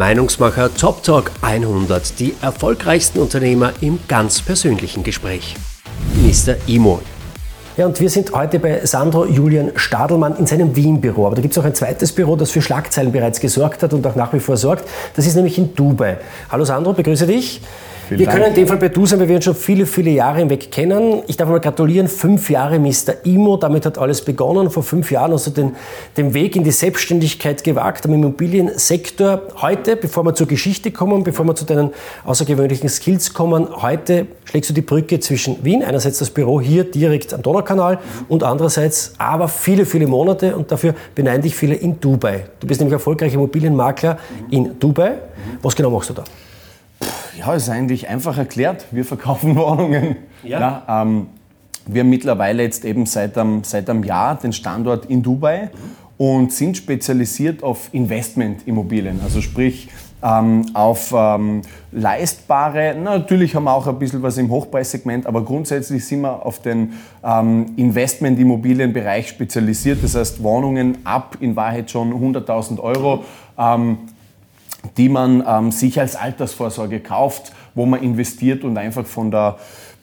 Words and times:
Meinungsmacher 0.00 0.74
Top 0.74 1.02
Talk 1.02 1.30
100, 1.42 2.18
die 2.18 2.34
erfolgreichsten 2.40 3.18
Unternehmer 3.18 3.74
im 3.82 3.98
ganz 4.08 4.40
persönlichen 4.40 5.04
Gespräch. 5.04 5.56
Mr. 6.14 6.56
Imo. 6.66 7.02
Ja, 7.76 7.84
und 7.84 8.00
wir 8.00 8.08
sind 8.08 8.32
heute 8.32 8.58
bei 8.60 8.86
Sandro 8.86 9.26
Julian 9.26 9.72
Stadelmann 9.76 10.36
in 10.38 10.46
seinem 10.46 10.74
Wien-Büro. 10.74 11.26
Aber 11.26 11.36
da 11.36 11.42
gibt 11.42 11.52
es 11.52 11.58
auch 11.58 11.66
ein 11.66 11.74
zweites 11.74 12.12
Büro, 12.12 12.34
das 12.34 12.50
für 12.50 12.62
Schlagzeilen 12.62 13.12
bereits 13.12 13.40
gesorgt 13.40 13.82
hat 13.82 13.92
und 13.92 14.06
auch 14.06 14.16
nach 14.16 14.32
wie 14.32 14.40
vor 14.40 14.56
sorgt. 14.56 14.88
Das 15.16 15.26
ist 15.26 15.34
nämlich 15.34 15.58
in 15.58 15.74
Dubai. 15.74 16.16
Hallo 16.48 16.64
Sandro, 16.64 16.94
begrüße 16.94 17.26
dich. 17.26 17.60
Vielen 18.10 18.18
wir 18.18 18.26
Dank. 18.26 18.38
können 18.38 18.48
in 18.48 18.54
dem 18.56 18.66
Fall 18.66 18.76
bei 18.78 18.88
Du 18.88 19.06
sein, 19.06 19.20
weil 19.20 19.28
wir 19.28 19.36
uns 19.36 19.44
schon 19.44 19.54
viele, 19.54 19.86
viele 19.86 20.10
Jahre 20.10 20.38
hinweg 20.38 20.72
kennen. 20.72 21.22
Ich 21.28 21.36
darf 21.36 21.48
mal 21.48 21.60
gratulieren, 21.60 22.08
fünf 22.08 22.50
Jahre 22.50 22.80
Mr. 22.80 23.24
Imo, 23.24 23.56
damit 23.56 23.86
hat 23.86 23.98
alles 23.98 24.24
begonnen. 24.24 24.68
Vor 24.68 24.82
fünf 24.82 25.12
Jahren 25.12 25.32
hast 25.32 25.46
du 25.46 25.52
den, 25.52 25.76
den 26.16 26.34
Weg 26.34 26.56
in 26.56 26.64
die 26.64 26.72
Selbstständigkeit 26.72 27.62
gewagt 27.62 28.06
am 28.06 28.14
Immobiliensektor. 28.14 29.42
Heute, 29.62 29.94
bevor 29.94 30.24
wir 30.24 30.34
zur 30.34 30.48
Geschichte 30.48 30.90
kommen, 30.90 31.22
bevor 31.22 31.46
wir 31.46 31.54
zu 31.54 31.64
deinen 31.64 31.90
außergewöhnlichen 32.24 32.88
Skills 32.88 33.32
kommen, 33.32 33.68
heute 33.80 34.26
schlägst 34.42 34.70
du 34.70 34.74
die 34.74 34.82
Brücke 34.82 35.20
zwischen 35.20 35.64
Wien, 35.64 35.84
einerseits 35.84 36.18
das 36.18 36.30
Büro 36.30 36.60
hier 36.60 36.82
direkt 36.82 37.32
am 37.32 37.42
Donaukanal 37.42 38.00
und 38.28 38.42
andererseits 38.42 39.12
aber 39.18 39.46
viele, 39.46 39.86
viele 39.86 40.08
Monate 40.08 40.56
und 40.56 40.72
dafür 40.72 40.96
beneiden 41.14 41.42
dich 41.42 41.54
viele 41.54 41.76
in 41.76 42.00
Dubai. 42.00 42.46
Du 42.58 42.66
bist 42.66 42.80
nämlich 42.80 42.94
erfolgreicher 42.94 43.34
Immobilienmakler 43.34 44.18
in 44.50 44.80
Dubai. 44.80 45.12
Was 45.62 45.76
genau 45.76 45.90
machst 45.90 46.10
du 46.10 46.14
da? 46.14 46.24
Ja, 47.40 47.54
ist 47.54 47.70
eigentlich 47.70 48.06
einfach 48.08 48.36
erklärt. 48.36 48.86
Wir 48.90 49.04
verkaufen 49.04 49.56
Wohnungen. 49.56 50.16
Ja. 50.42 50.60
ja 50.60 51.02
ähm, 51.02 51.28
wir 51.86 52.02
haben 52.02 52.10
mittlerweile 52.10 52.62
jetzt 52.62 52.84
eben 52.84 53.06
seit 53.06 53.38
einem, 53.38 53.64
seit 53.64 53.88
einem 53.88 54.04
Jahr 54.04 54.38
den 54.38 54.52
Standort 54.52 55.06
in 55.06 55.22
Dubai 55.22 55.70
und 56.18 56.52
sind 56.52 56.76
spezialisiert 56.76 57.62
auf 57.62 57.88
Investmentimmobilien. 57.92 59.20
Also 59.24 59.40
sprich, 59.40 59.88
ähm, 60.22 60.66
auf 60.74 61.14
ähm, 61.16 61.62
leistbare, 61.92 62.94
natürlich 62.94 63.54
haben 63.54 63.64
wir 63.64 63.72
auch 63.72 63.86
ein 63.86 63.98
bisschen 63.98 64.22
was 64.22 64.36
im 64.36 64.50
Hochpreissegment, 64.50 65.26
aber 65.26 65.42
grundsätzlich 65.42 66.04
sind 66.04 66.20
wir 66.20 66.44
auf 66.44 66.60
den 66.60 66.92
ähm, 67.24 67.72
Investmentimmobilienbereich 67.76 69.28
spezialisiert. 69.30 70.04
Das 70.04 70.14
heißt, 70.14 70.42
Wohnungen 70.42 70.98
ab 71.04 71.38
in 71.40 71.56
Wahrheit 71.56 71.90
schon 71.90 72.12
100.000 72.12 72.80
Euro. 72.80 73.24
Ähm, 73.58 73.96
die 74.96 75.08
man 75.08 75.44
ähm, 75.46 75.72
sich 75.72 76.00
als 76.00 76.16
Altersvorsorge 76.16 77.00
kauft, 77.00 77.52
wo 77.74 77.86
man 77.86 78.02
investiert 78.02 78.64
und 78.64 78.76
einfach 78.76 79.06
von 79.06 79.30
der 79.30 79.56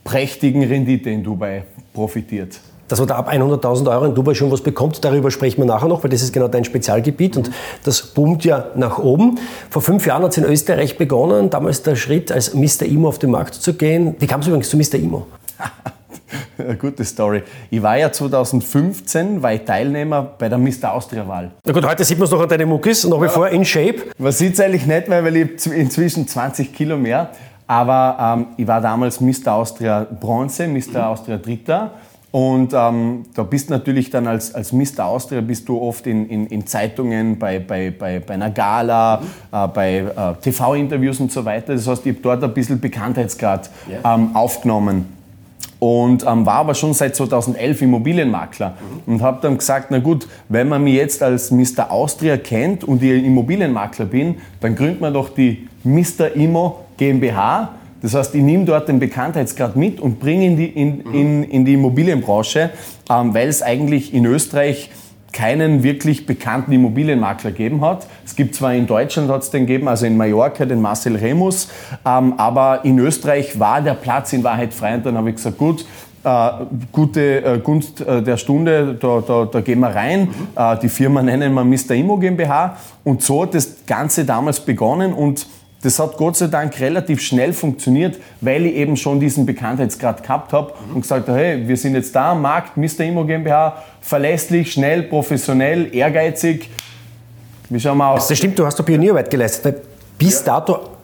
prächtigen 0.03 0.63
Rendite 0.63 1.09
in 1.09 1.23
Dubai 1.23 1.63
profitiert. 1.93 2.59
Dass 2.87 2.99
man 2.99 3.09
da 3.09 3.15
ab 3.15 3.29
100.000 3.29 3.89
Euro 3.91 4.05
in 4.05 4.15
Dubai 4.15 4.33
schon 4.33 4.49
was 4.49 4.61
bekommt, 4.61 5.03
darüber 5.03 5.29
sprechen 5.29 5.57
wir 5.57 5.65
nachher 5.65 5.89
noch, 5.89 6.03
weil 6.03 6.09
das 6.09 6.21
ist 6.21 6.31
genau 6.31 6.47
dein 6.47 6.63
Spezialgebiet 6.63 7.35
und 7.35 7.51
das 7.83 8.01
boomt 8.01 8.45
ja 8.45 8.67
nach 8.75 8.97
oben. 8.97 9.37
Vor 9.69 9.81
fünf 9.81 10.05
Jahren 10.05 10.23
hat 10.23 10.31
es 10.31 10.37
in 10.37 10.45
Österreich 10.45 10.97
begonnen, 10.97 11.49
damals 11.49 11.83
der 11.83 11.97
Schritt 11.97 12.31
als 12.31 12.53
Mr. 12.53 12.83
Imo 12.83 13.09
auf 13.09 13.19
den 13.19 13.31
Markt 13.31 13.55
zu 13.55 13.73
gehen. 13.73 14.15
Wie 14.19 14.27
kam 14.27 14.39
es 14.39 14.47
übrigens 14.47 14.69
zu 14.69 14.77
Mr. 14.77 14.95
Imo? 14.95 15.27
Eine 16.57 16.75
gute 16.75 17.05
Story. 17.05 17.43
Ich 17.69 17.81
war 17.81 17.97
ja 17.97 18.11
2015 18.11 19.41
war 19.41 19.53
ich 19.53 19.61
Teilnehmer 19.61 20.21
bei 20.21 20.49
der 20.49 20.57
Mr. 20.57 20.93
Austria-Wahl. 20.93 21.51
Na 21.65 21.73
gut, 21.73 21.85
heute 21.85 22.03
sieht 22.03 22.17
man 22.17 22.25
es 22.25 22.31
noch 22.31 22.41
an 22.41 22.49
deinen 22.49 22.69
Muckis, 22.69 23.05
nach 23.05 23.19
wie 23.19 23.25
ja. 23.25 23.29
vor 23.29 23.47
in 23.49 23.63
Shape. 23.65 24.03
Man 24.17 24.31
sieht 24.31 24.53
es 24.53 24.59
eigentlich 24.59 24.85
nicht 24.85 25.07
mehr, 25.07 25.23
weil 25.23 25.35
ich 25.35 25.65
inzwischen 25.67 26.27
20 26.27 26.73
Kilo 26.73 26.97
mehr. 26.97 27.29
Aber 27.65 28.37
ähm, 28.39 28.47
ich 28.57 28.67
war 28.67 28.79
damals 28.81 29.19
Mr. 29.19 29.53
Austria 29.53 30.07
Bronze, 30.19 30.67
Mr. 30.67 31.07
Austria 31.07 31.37
Dritter. 31.37 31.91
Und 32.31 32.73
ähm, 32.73 33.23
da 33.33 33.43
bist 33.43 33.69
natürlich 33.69 34.09
dann 34.09 34.27
als, 34.27 34.53
als 34.53 34.71
Mr. 34.73 35.05
Austria 35.05 35.41
bist 35.41 35.67
du 35.67 35.81
oft 35.81 36.05
in, 36.07 36.29
in, 36.29 36.47
in 36.47 36.67
Zeitungen, 36.67 37.39
bei, 37.39 37.59
bei, 37.59 37.89
bei, 37.89 38.19
bei 38.19 38.33
einer 38.33 38.51
Gala, 38.51 39.21
äh, 39.51 39.67
bei 39.67 39.99
äh, 39.99 40.41
TV-Interviews 40.41 41.19
und 41.19 41.31
so 41.31 41.43
weiter. 41.43 41.73
Das 41.73 41.87
heißt, 41.87 42.05
ich 42.05 42.13
habe 42.13 42.21
dort 42.21 42.43
ein 42.43 42.53
bisschen 42.53 42.79
Bekanntheitsgrad 42.79 43.69
ähm, 44.03 44.35
aufgenommen 44.35 45.16
und 45.79 46.25
ähm, 46.25 46.45
war 46.45 46.55
aber 46.55 46.73
schon 46.73 46.93
seit 46.93 47.15
2011 47.15 47.83
Immobilienmakler 47.83 48.69
mhm. 49.05 49.13
und 49.13 49.21
habe 49.21 49.39
dann 49.41 49.57
gesagt, 49.57 49.87
na 49.89 49.99
gut, 49.99 50.27
wenn 50.49 50.67
man 50.67 50.83
mich 50.83 50.95
jetzt 50.95 51.21
als 51.21 51.51
Mr. 51.51 51.91
Austria 51.91 52.37
kennt 52.37 52.83
und 52.83 53.03
ich 53.03 53.23
Immobilienmakler 53.23 54.05
bin, 54.05 54.35
dann 54.59 54.75
gründet 54.75 55.01
man 55.01 55.13
doch 55.13 55.29
die 55.29 55.67
Mr. 55.83 56.35
Immo 56.35 56.85
GmbH. 56.97 57.73
Das 58.01 58.13
heißt, 58.13 58.35
ich 58.35 58.41
nehme 58.41 58.65
dort 58.65 58.87
den 58.87 58.99
Bekanntheitsgrad 58.99 59.75
mit 59.75 59.99
und 59.99 60.19
bringe 60.19 60.45
ihn 60.45 60.51
in 60.51 60.57
die, 60.57 60.65
in, 60.67 61.01
in, 61.13 61.43
in 61.43 61.65
die 61.65 61.73
Immobilienbranche, 61.73 62.71
ähm, 63.09 63.33
weil 63.33 63.47
es 63.47 63.61
eigentlich 63.61 64.13
in 64.13 64.25
Österreich 64.25 64.91
keinen 65.33 65.83
wirklich 65.83 66.25
bekannten 66.25 66.71
Immobilienmakler 66.71 67.51
gegeben 67.51 67.81
hat. 67.81 68.07
Es 68.25 68.35
gibt 68.35 68.55
zwar 68.55 68.73
in 68.73 68.87
Deutschland 68.87 69.29
hat 69.29 69.43
es 69.43 69.51
den 69.51 69.65
gegeben, 69.65 69.87
also 69.87 70.05
in 70.05 70.17
Mallorca 70.17 70.65
den 70.65 70.81
Marcel 70.81 71.15
Remus, 71.15 71.69
ähm, 72.05 72.33
aber 72.37 72.85
in 72.85 72.97
Österreich 72.99 73.59
war 73.59 73.81
der 73.81 73.93
Platz 73.93 74.33
in 74.33 74.43
Wahrheit 74.43 74.73
frei 74.73 74.95
und 74.95 75.05
dann 75.05 75.17
habe 75.17 75.29
ich 75.29 75.35
gesagt, 75.35 75.57
gut, 75.57 75.85
äh, 76.23 76.49
gute 76.91 77.43
äh, 77.43 77.59
Gunst 77.59 78.01
äh, 78.01 78.21
der 78.21 78.37
Stunde, 78.37 78.95
da, 78.99 79.21
da, 79.25 79.45
da 79.45 79.61
gehen 79.61 79.79
wir 79.79 79.89
rein. 79.89 80.21
Mhm. 80.21 80.47
Äh, 80.55 80.79
die 80.79 80.89
Firma 80.89 81.21
nennen 81.21 81.53
wir 81.53 81.63
Mr. 81.63 81.91
Immo 81.91 82.17
GmbH 82.17 82.77
und 83.03 83.21
so 83.21 83.43
hat 83.43 83.53
das 83.53 83.85
Ganze 83.85 84.25
damals 84.25 84.59
begonnen 84.59 85.13
und 85.13 85.45
das 85.83 85.99
hat 85.99 86.17
Gott 86.17 86.35
sei 86.35 86.47
Dank 86.47 86.79
relativ 86.79 87.21
schnell 87.21 87.53
funktioniert, 87.53 88.17
weil 88.41 88.65
ich 88.65 88.75
eben 88.75 88.97
schon 88.97 89.19
diesen 89.19 89.45
Bekanntheitsgrad 89.45 90.23
gehabt 90.23 90.53
habe 90.53 90.73
und 90.93 91.01
gesagt 91.01 91.27
habe, 91.27 91.37
hey, 91.37 91.67
wir 91.67 91.77
sind 91.77 91.93
jetzt 91.93 92.15
da 92.15 92.31
am 92.31 92.41
Markt, 92.41 92.77
Mr. 92.77 93.01
Immo 93.01 93.25
GmbH, 93.25 93.83
verlässlich, 94.01 94.71
schnell, 94.73 95.03
professionell, 95.03 95.93
ehrgeizig. 95.93 96.69
Wie 97.69 97.79
schauen 97.79 97.97
wir 97.97 98.07
aus? 98.07 98.27
Das 98.27 98.37
stimmt, 98.37 98.57
du 98.57 98.65
hast 98.65 98.79
da 98.79 98.83
Pionierarbeit 98.83 99.29
geleistet. 99.29 99.81
Bis 100.17 100.39
ja. 100.39 100.59
dato 100.59 100.97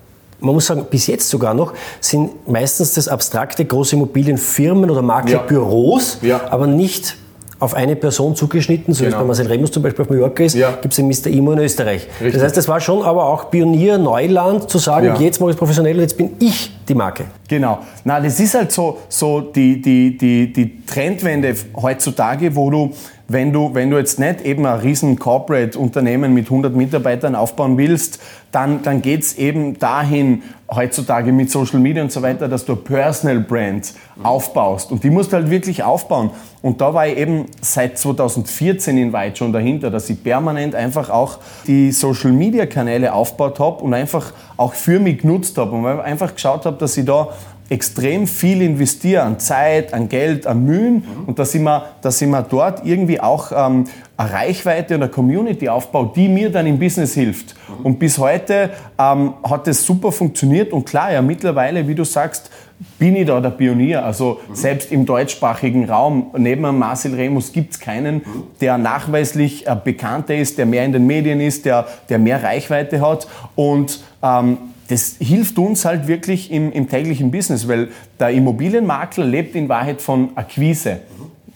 man 0.44 0.56
muss 0.56 0.66
sagen, 0.66 0.86
bis 0.90 1.08
jetzt 1.08 1.30
sogar 1.30 1.54
noch, 1.54 1.74
sind 2.02 2.48
meistens 2.50 2.96
das 2.96 3.08
abstrakte 3.08 3.64
große 3.64 3.96
Immobilienfirmen 3.96 4.90
oder 4.90 5.02
Maklerbüros, 5.02 6.18
ja. 6.22 6.28
ja. 6.28 6.52
aber 6.52 6.68
nicht 6.68 7.16
auf 7.64 7.74
eine 7.74 7.96
Person 7.96 8.36
zugeschnitten, 8.36 8.94
so 8.94 9.06
genau. 9.06 9.12
wie 9.12 9.16
es 9.16 9.22
bei 9.22 9.28
Marcel 9.28 9.48
Remus 9.48 9.72
zum 9.72 9.84
Beispiel 9.84 10.04
auf 10.04 10.10
Mallorca 10.10 10.44
ist, 10.44 10.54
ja. 10.56 10.72
gibt 10.82 10.94
es 10.94 10.98
den 10.98 11.08
Mr. 11.08 11.28
Imo 11.28 11.54
in 11.54 11.60
Österreich. 11.60 12.08
Richtig. 12.20 12.34
Das 12.34 12.44
heißt, 12.44 12.58
das 12.58 12.68
war 12.68 12.82
schon 12.82 13.02
aber 13.02 13.26
auch 13.26 13.50
Pionier, 13.50 13.98
Neuland, 13.98 14.70
zu 14.70 14.80
sagen, 14.80 15.08
ja. 15.08 15.16
jetzt 15.16 15.40
mache 15.40 15.52
ich 15.52 15.56
es 15.56 15.60
professionell 15.60 15.96
und 15.96 16.02
jetzt 16.02 16.18
bin 16.18 16.32
ich 16.40 16.72
die 16.90 16.94
Marke. 16.94 17.24
Genau. 17.48 17.80
Na, 18.04 18.20
das 18.20 18.38
ist 18.40 18.54
halt 18.54 18.74
so, 18.74 18.98
so 19.08 19.40
die, 19.40 19.82
die, 19.82 20.18
die, 20.18 20.52
die 20.52 20.86
Trendwende 20.86 21.56
heutzutage, 21.82 22.54
wo 22.54 22.70
du 22.70 22.94
wenn 23.30 23.54
du, 23.54 23.74
wenn 23.74 23.90
du 23.90 23.98
jetzt 23.98 24.20
nicht 24.20 24.42
eben 24.42 24.66
ein 24.66 24.80
riesen 24.80 25.18
Corporate-Unternehmen 25.18 26.34
mit 26.34 26.46
100 26.46 26.76
Mitarbeitern 26.76 27.36
aufbauen 27.36 27.78
willst, 27.78 28.20
dann, 28.52 28.84
dann 28.84 29.02
geht 29.02 29.22
es 29.22 29.38
eben 29.38 29.80
dahin, 29.80 30.44
heutzutage 30.70 31.32
mit 31.32 31.50
Social 31.50 31.80
Media 31.80 32.04
und 32.04 32.12
so 32.12 32.22
weiter, 32.22 32.48
dass 32.48 32.66
du 32.66 32.76
Personal 32.76 33.40
Brand 33.40 33.94
aufbaust. 34.22 34.92
Und 34.92 35.04
die 35.04 35.10
musst 35.10 35.32
du 35.32 35.38
halt 35.38 35.50
wirklich 35.50 35.84
aufbauen. 35.84 36.32
Und 36.64 36.80
da 36.80 36.94
war 36.94 37.06
ich 37.06 37.18
eben 37.18 37.48
seit 37.60 37.98
2014 37.98 38.98
in 38.98 39.12
weit 39.12 39.38
schon 39.38 39.52
dahinter, 39.52 39.92
dass 39.92 40.10
ich 40.10 40.24
permanent 40.24 40.76
einfach 40.76 41.10
auch 41.10 41.40
die 41.68 41.92
Social 41.92 42.32
Media 42.32 42.66
Kanäle 42.66 43.12
aufgebaut 43.14 43.60
habe 43.60 43.84
und 43.84 43.94
einfach 43.94 44.32
auch 44.56 44.74
für 44.74 45.02
mich 45.02 45.20
genutzt 45.20 45.58
habe 45.58 45.72
und 45.72 45.86
einfach 45.86 46.34
geschaut 46.34 46.66
habe, 46.66 46.78
dass 46.78 46.96
ich 46.96 47.04
da 47.04 47.28
extrem 47.74 48.28
viel 48.28 48.62
investiere 48.62 49.24
an 49.24 49.40
Zeit, 49.40 49.96
an 49.96 50.08
Geld, 50.08 50.46
an 50.46 50.64
Mühen 50.64 51.04
und 51.26 51.40
dass 51.40 51.56
ich 51.56 51.62
mir, 51.62 51.86
dass 52.02 52.22
ich 52.22 52.28
mir 52.28 52.44
dort 52.44 52.86
irgendwie 52.86 53.20
auch 53.20 53.52
ähm, 53.52 53.86
eine 54.16 54.32
Reichweite 54.32 54.94
und 54.94 55.02
eine 55.02 55.12
Community 55.12 55.68
aufbaue, 55.68 56.12
die 56.16 56.30
mir 56.30 56.52
dann 56.52 56.68
im 56.68 56.78
Business 56.78 57.16
hilft. 57.16 57.56
Und 57.82 57.98
bis 57.98 58.20
heute 58.20 58.70
ähm, 59.00 59.34
hat 59.44 59.66
das 59.66 59.84
super 59.84 60.12
funktioniert 60.12 60.72
und 60.72 60.86
klar, 60.86 61.12
ja 61.12 61.24
mittlerweile, 61.24 61.88
wie 61.88 61.96
du 61.96 62.06
sagst, 62.06 62.52
bin 63.00 63.16
ich 63.16 63.26
da 63.26 63.40
der 63.40 63.50
Pionier. 63.50 64.06
Also 64.06 64.40
mhm. 64.48 64.56
selbst 64.56 64.92
im 64.92 65.08
deutschsprachigen 65.08 65.90
Raum, 65.90 66.28
neben 66.38 66.62
Marcel 66.78 67.16
Remus 67.16 67.52
gibt 67.54 67.74
es 67.74 67.80
keinen, 67.80 68.22
der 68.62 68.78
nachweislich 68.78 69.66
äh, 69.66 69.76
bekannter 69.84 70.36
ist, 70.36 70.60
der 70.60 70.68
mehr 70.68 70.86
in 70.86 70.92
den 70.92 71.08
Medien 71.08 71.42
ist, 71.42 71.66
der, 71.66 71.88
der 72.10 72.20
mehr 72.20 72.44
Reichweite 72.44 73.02
hat. 73.02 73.28
Und 73.56 74.04
ähm, 74.22 74.58
das 74.88 75.16
hilft 75.20 75.58
uns 75.58 75.86
halt 75.86 76.08
wirklich 76.08 76.52
im, 76.52 76.72
im 76.72 76.90
täglichen 76.90 77.32
Business, 77.32 77.68
weil 77.68 77.90
der 78.20 78.32
Immobilienmakler 78.32 79.26
lebt 79.26 79.56
in 79.56 79.70
Wahrheit 79.70 80.02
von 80.02 80.36
Akquise. 80.36 81.02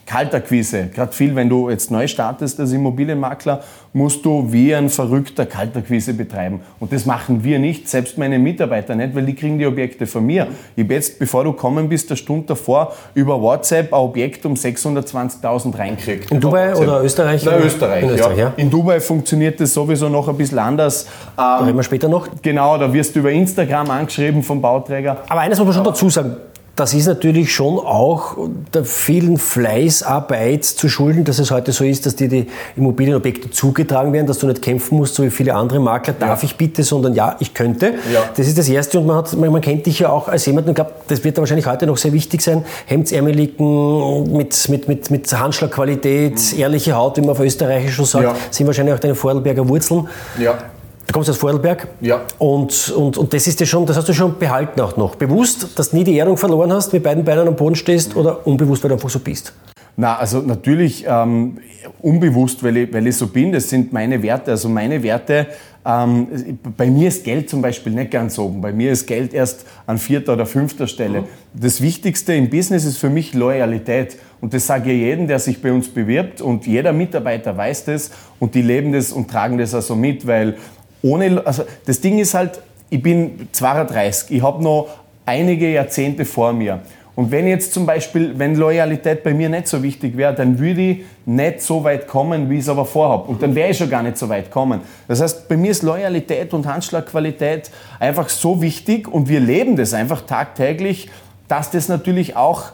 Kaltakquise, 0.07 0.87
gerade 0.95 1.11
viel, 1.11 1.35
wenn 1.35 1.49
du 1.49 1.69
jetzt 1.69 1.91
neu 1.91 2.07
startest 2.07 2.59
als 2.61 2.71
Immobilienmakler, 2.71 3.61
musst 3.91 4.23
du 4.23 4.53
wie 4.53 4.73
ein 4.73 4.89
verrückter 4.89 5.45
Kaltakquise 5.45 6.13
betreiben. 6.13 6.61
Und 6.79 6.93
das 6.93 7.05
machen 7.05 7.43
wir 7.43 7.59
nicht, 7.59 7.89
selbst 7.89 8.17
meine 8.17 8.39
Mitarbeiter 8.39 8.95
nicht, 8.95 9.13
weil 9.15 9.25
die 9.25 9.35
kriegen 9.35 9.59
die 9.59 9.65
Objekte 9.65 10.07
von 10.07 10.25
mir. 10.25 10.47
Ich 10.77 10.83
habe 10.85 10.93
jetzt, 10.93 11.19
bevor 11.19 11.43
du 11.43 11.51
kommen 11.51 11.89
bist, 11.89 12.09
eine 12.09 12.15
Stunde 12.15 12.47
davor 12.47 12.93
über 13.15 13.41
WhatsApp 13.41 13.91
ein 13.91 13.99
Objekt 13.99 14.45
um 14.45 14.53
620.000 14.53 15.77
reinkriegt. 15.77 16.31
In 16.31 16.39
Dubai 16.39 16.73
oder 16.75 17.03
Österreich? 17.03 17.43
Nein, 17.43 17.61
Österreich, 17.63 18.03
in 18.03 18.09
Österreich 18.11 18.37
ja. 18.37 18.45
ja. 18.45 18.53
In 18.55 18.69
Dubai 18.69 19.01
funktioniert 19.01 19.59
das 19.59 19.73
sowieso 19.73 20.07
noch 20.07 20.29
ein 20.29 20.37
bisschen 20.37 20.59
anders. 20.59 21.07
Da 21.35 21.57
reden 21.57 21.75
wir 21.75 21.83
später 21.83 22.07
noch. 22.07 22.29
Genau, 22.41 22.77
da 22.77 22.93
wirst 22.93 23.13
du 23.13 23.19
über 23.19 23.31
Instagram 23.31 23.89
angeschrieben 23.89 24.41
vom 24.41 24.61
Bauträger. 24.61 25.17
Aber 25.27 25.41
eines 25.41 25.57
muss 25.59 25.65
man 25.65 25.75
schon 25.75 25.83
dazu 25.83 26.09
sagen, 26.09 26.37
das 26.77 26.93
ist 26.93 27.07
natürlich 27.07 27.51
schon 27.51 27.79
auch 27.79 28.37
der 28.71 28.85
vielen 28.85 29.37
Fleißarbeit 29.37 30.63
zu 30.63 30.87
schulden, 30.87 31.23
dass 31.23 31.39
es 31.39 31.49
heute 31.49 31.71
so 31.71 31.83
ist, 31.83 32.05
dass 32.05 32.15
dir 32.15 32.29
die 32.29 32.45
Immobilienobjekte 32.75 33.49
zugetragen 33.49 34.13
werden, 34.13 34.27
dass 34.27 34.37
du 34.37 34.45
nicht 34.45 34.61
kämpfen 34.61 34.95
musst, 34.97 35.15
so 35.15 35.23
wie 35.23 35.31
viele 35.31 35.55
andere 35.55 35.79
Makler, 35.79 36.13
darf 36.13 36.43
ja. 36.43 36.49
ich 36.49 36.55
bitte, 36.55 36.83
sondern 36.83 37.15
ja, 37.15 37.35
ich 37.39 37.55
könnte. 37.55 37.95
Ja. 38.13 38.29
Das 38.35 38.47
ist 38.47 38.59
das 38.59 38.69
Erste 38.69 38.99
und 38.99 39.07
man, 39.07 39.17
hat, 39.17 39.35
man, 39.35 39.51
man 39.51 39.61
kennt 39.61 39.87
dich 39.87 39.97
ja 39.99 40.09
auch 40.09 40.27
als 40.27 40.45
jemand, 40.45 40.67
und 40.67 40.71
ich 40.71 40.75
glaube, 40.75 40.91
das 41.07 41.23
wird 41.23 41.39
wahrscheinlich 41.39 41.65
heute 41.65 41.87
noch 41.87 41.97
sehr 41.97 42.13
wichtig 42.13 42.41
sein, 42.43 42.63
Hemdsärmeligen 42.85 44.31
mit, 44.31 44.69
mit, 44.69 44.87
mit, 44.87 45.09
mit 45.09 45.33
Handschlagqualität, 45.33 46.35
mhm. 46.35 46.59
ehrliche 46.59 46.93
Haut, 46.93 47.17
wie 47.17 47.21
man 47.21 47.31
auf 47.31 47.39
Österreichisch 47.39 47.95
schon 47.95 48.05
sagt, 48.05 48.23
ja. 48.23 48.35
sind 48.51 48.67
wahrscheinlich 48.67 48.93
auch 48.93 48.99
deine 48.99 49.15
Vorarlberger 49.15 49.67
Wurzeln. 49.67 50.07
Ja. 50.37 50.59
Du 51.07 51.13
kommst 51.13 51.29
aus 51.29 51.37
Vorarlberg. 51.37 51.87
Ja. 52.01 52.21
Und, 52.37 52.89
und, 52.89 53.17
und 53.17 53.33
das 53.33 53.47
ist 53.47 53.59
dir 53.61 53.65
schon, 53.65 53.85
das 53.85 53.95
hast 53.95 54.09
du 54.09 54.13
schon 54.13 54.37
behalten 54.37 54.81
auch 54.81 54.97
noch. 54.97 55.15
Bewusst, 55.15 55.79
dass 55.79 55.91
du 55.91 55.97
nie 55.97 56.03
die 56.03 56.15
Ehrung 56.17 56.35
verloren 56.35 56.71
hast, 56.73 56.91
mit 56.91 57.01
beiden 57.01 57.23
Beinen 57.23 57.47
am 57.47 57.55
Boden 57.55 57.75
stehst 57.75 58.15
oder 58.15 58.45
unbewusst, 58.45 58.83
weil 58.83 58.89
du 58.89 58.95
einfach 58.95 59.09
so 59.09 59.19
bist? 59.19 59.53
Na, 59.95 60.17
also 60.17 60.41
natürlich 60.41 61.05
ähm, 61.07 61.57
unbewusst, 62.01 62.61
weil 62.61 62.77
ich, 62.77 62.93
weil 62.93 63.07
ich 63.07 63.15
so 63.15 63.27
bin. 63.27 63.51
Das 63.53 63.69
sind 63.69 63.93
meine 63.93 64.21
Werte. 64.21 64.51
Also 64.51 64.69
meine 64.69 65.01
Werte, 65.01 65.47
ähm, 65.85 66.27
bei 66.75 66.87
mir 66.91 67.07
ist 67.07 67.23
Geld 67.23 67.49
zum 67.49 67.61
Beispiel 67.61 67.93
nicht 67.93 68.11
ganz 68.11 68.37
oben. 68.37 68.59
Bei 68.61 68.73
mir 68.73 68.91
ist 68.91 69.07
Geld 69.07 69.33
erst 69.33 69.65
an 69.87 69.97
vierter 69.97 70.33
oder 70.33 70.45
fünfter 70.45 70.85
Stelle. 70.85 71.21
Mhm. 71.21 71.25
Das 71.53 71.81
Wichtigste 71.81 72.33
im 72.33 72.49
Business 72.49 72.83
ist 72.83 72.97
für 72.97 73.09
mich 73.09 73.33
Loyalität. 73.33 74.17
Und 74.39 74.53
das 74.53 74.67
sage 74.67 74.91
ich 74.91 74.99
jedem, 74.99 75.27
der 75.27 75.39
sich 75.39 75.61
bei 75.61 75.71
uns 75.71 75.87
bewirbt. 75.87 76.41
Und 76.41 76.67
jeder 76.67 76.91
Mitarbeiter 76.93 77.55
weiß 77.55 77.85
das. 77.85 78.11
Und 78.39 78.53
die 78.53 78.61
leben 78.61 78.91
das 78.91 79.11
und 79.11 79.31
tragen 79.31 79.57
das 79.57 79.73
also 79.73 79.95
mit, 79.95 80.27
weil 80.27 80.57
ohne, 81.01 81.45
also 81.45 81.63
das 81.85 82.01
Ding 82.01 82.19
ist 82.19 82.33
halt, 82.33 82.61
ich 82.89 83.01
bin 83.01 83.47
32, 83.51 84.35
ich 84.35 84.43
habe 84.43 84.63
noch 84.63 84.87
einige 85.25 85.69
Jahrzehnte 85.69 86.25
vor 86.25 86.53
mir. 86.53 86.81
Und 87.17 87.31
wenn 87.31 87.47
jetzt 87.47 87.73
zum 87.73 87.87
Beispiel, 87.87 88.37
wenn 88.37 88.55
Loyalität 88.55 89.23
bei 89.23 89.33
mir 89.33 89.49
nicht 89.49 89.67
so 89.67 89.81
wichtig 89.81 90.15
wäre, 90.15 90.35
dann 90.35 90.59
würde 90.59 90.81
ich 90.81 90.97
nicht 91.25 91.63
so 91.63 91.83
weit 91.83 92.07
kommen, 92.07 92.47
wie 92.47 92.55
ich 92.55 92.61
es 92.61 92.69
aber 92.69 92.85
vorhabe. 92.85 93.23
Und 93.31 93.41
dann 93.41 93.55
wäre 93.55 93.71
ich 93.71 93.77
schon 93.79 93.89
gar 93.89 94.03
nicht 94.03 94.19
so 94.19 94.29
weit 94.29 94.51
kommen. 94.51 94.81
Das 95.07 95.19
heißt, 95.19 95.47
bei 95.47 95.57
mir 95.57 95.71
ist 95.71 95.81
Loyalität 95.81 96.53
und 96.53 96.67
Handschlagqualität 96.67 97.71
einfach 97.99 98.29
so 98.29 98.61
wichtig 98.61 99.07
und 99.11 99.29
wir 99.29 99.39
leben 99.39 99.75
das 99.75 99.95
einfach 99.95 100.27
tagtäglich, 100.27 101.09
dass 101.47 101.71
das 101.71 101.89
natürlich 101.89 102.35
auch 102.35 102.65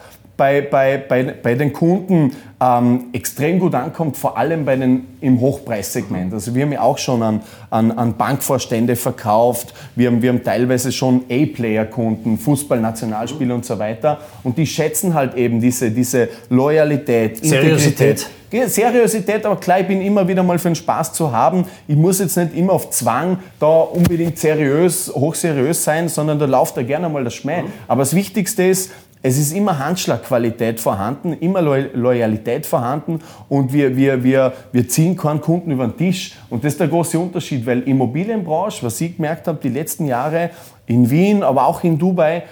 bei, 0.43 0.59
bei, 0.59 0.97
bei, 0.97 1.23
bei 1.23 1.55
den 1.55 1.71
Kunden 1.71 2.35
ähm, 2.59 3.05
extrem 3.13 3.59
gut 3.59 3.73
ankommt, 3.75 4.17
vor 4.17 4.37
allem 4.37 4.65
bei 4.65 4.75
den, 4.75 5.05
im 5.21 5.39
Hochpreissegment. 5.39 6.33
Also 6.33 6.53
wir 6.53 6.63
haben 6.63 6.73
ja 6.73 6.81
auch 6.81 6.97
schon 6.97 7.23
an, 7.23 7.41
an, 7.69 7.93
an 7.93 8.17
Bankvorstände 8.17 8.97
verkauft, 8.97 9.73
wir 9.95 10.07
haben, 10.07 10.21
wir 10.21 10.27
haben 10.27 10.43
teilweise 10.43 10.91
schon 10.91 11.21
A-Player-Kunden, 11.31 12.37
Fußball-Nationalspieler 12.37 13.55
und 13.55 13.63
so 13.63 13.79
weiter 13.79 14.19
und 14.43 14.57
die 14.57 14.67
schätzen 14.67 15.13
halt 15.13 15.35
eben 15.35 15.61
diese, 15.61 15.91
diese 15.91 16.27
Loyalität, 16.49 17.37
Seriosität. 17.37 18.27
Seriosität, 18.67 19.45
aber 19.45 19.55
klar, 19.55 19.79
ich 19.79 19.87
bin 19.87 20.01
immer 20.01 20.27
wieder 20.27 20.43
mal 20.43 20.59
für 20.59 20.69
den 20.69 20.75
Spaß 20.75 21.13
zu 21.13 21.31
haben. 21.31 21.65
Ich 21.87 21.95
muss 21.95 22.19
jetzt 22.19 22.35
nicht 22.35 22.55
immer 22.55 22.73
auf 22.73 22.91
Zwang 22.91 23.39
da 23.59 23.77
unbedingt 23.77 24.37
seriös, 24.37 25.09
hochseriös 25.15 25.83
sein, 25.83 26.07
sondern 26.07 26.37
da 26.37 26.45
läuft 26.45 26.77
da 26.77 26.83
gerne 26.83 27.09
mal 27.09 27.23
das 27.23 27.33
Schmäh. 27.33 27.63
Aber 27.87 28.01
das 28.03 28.13
Wichtigste 28.13 28.63
ist, 28.63 28.91
es 29.25 29.37
ist 29.37 29.53
immer 29.53 29.79
Handschlagqualität 29.79 30.81
vorhanden, 30.81 31.31
immer 31.39 31.61
Loyalität 31.61 32.65
vorhanden 32.65 33.21
und 33.47 33.71
wir, 33.71 33.95
wir, 33.95 34.21
wir, 34.21 34.51
wir 34.73 34.87
ziehen 34.89 35.15
keinen 35.15 35.39
Kunden 35.39 35.71
über 35.71 35.87
den 35.87 35.97
Tisch. 35.97 36.33
Und 36.49 36.65
das 36.65 36.73
ist 36.73 36.81
der 36.81 36.89
große 36.89 37.17
Unterschied, 37.17 37.65
weil 37.65 37.83
Immobilienbranche, 37.83 38.85
was 38.85 38.99
ich 38.99 39.15
gemerkt 39.15 39.47
habe, 39.47 39.59
die 39.63 39.69
letzten 39.69 40.07
Jahre 40.07 40.49
in 40.87 41.09
Wien, 41.09 41.41
aber 41.41 41.65
auch 41.67 41.85
in 41.85 41.97
Dubai, 41.97 42.43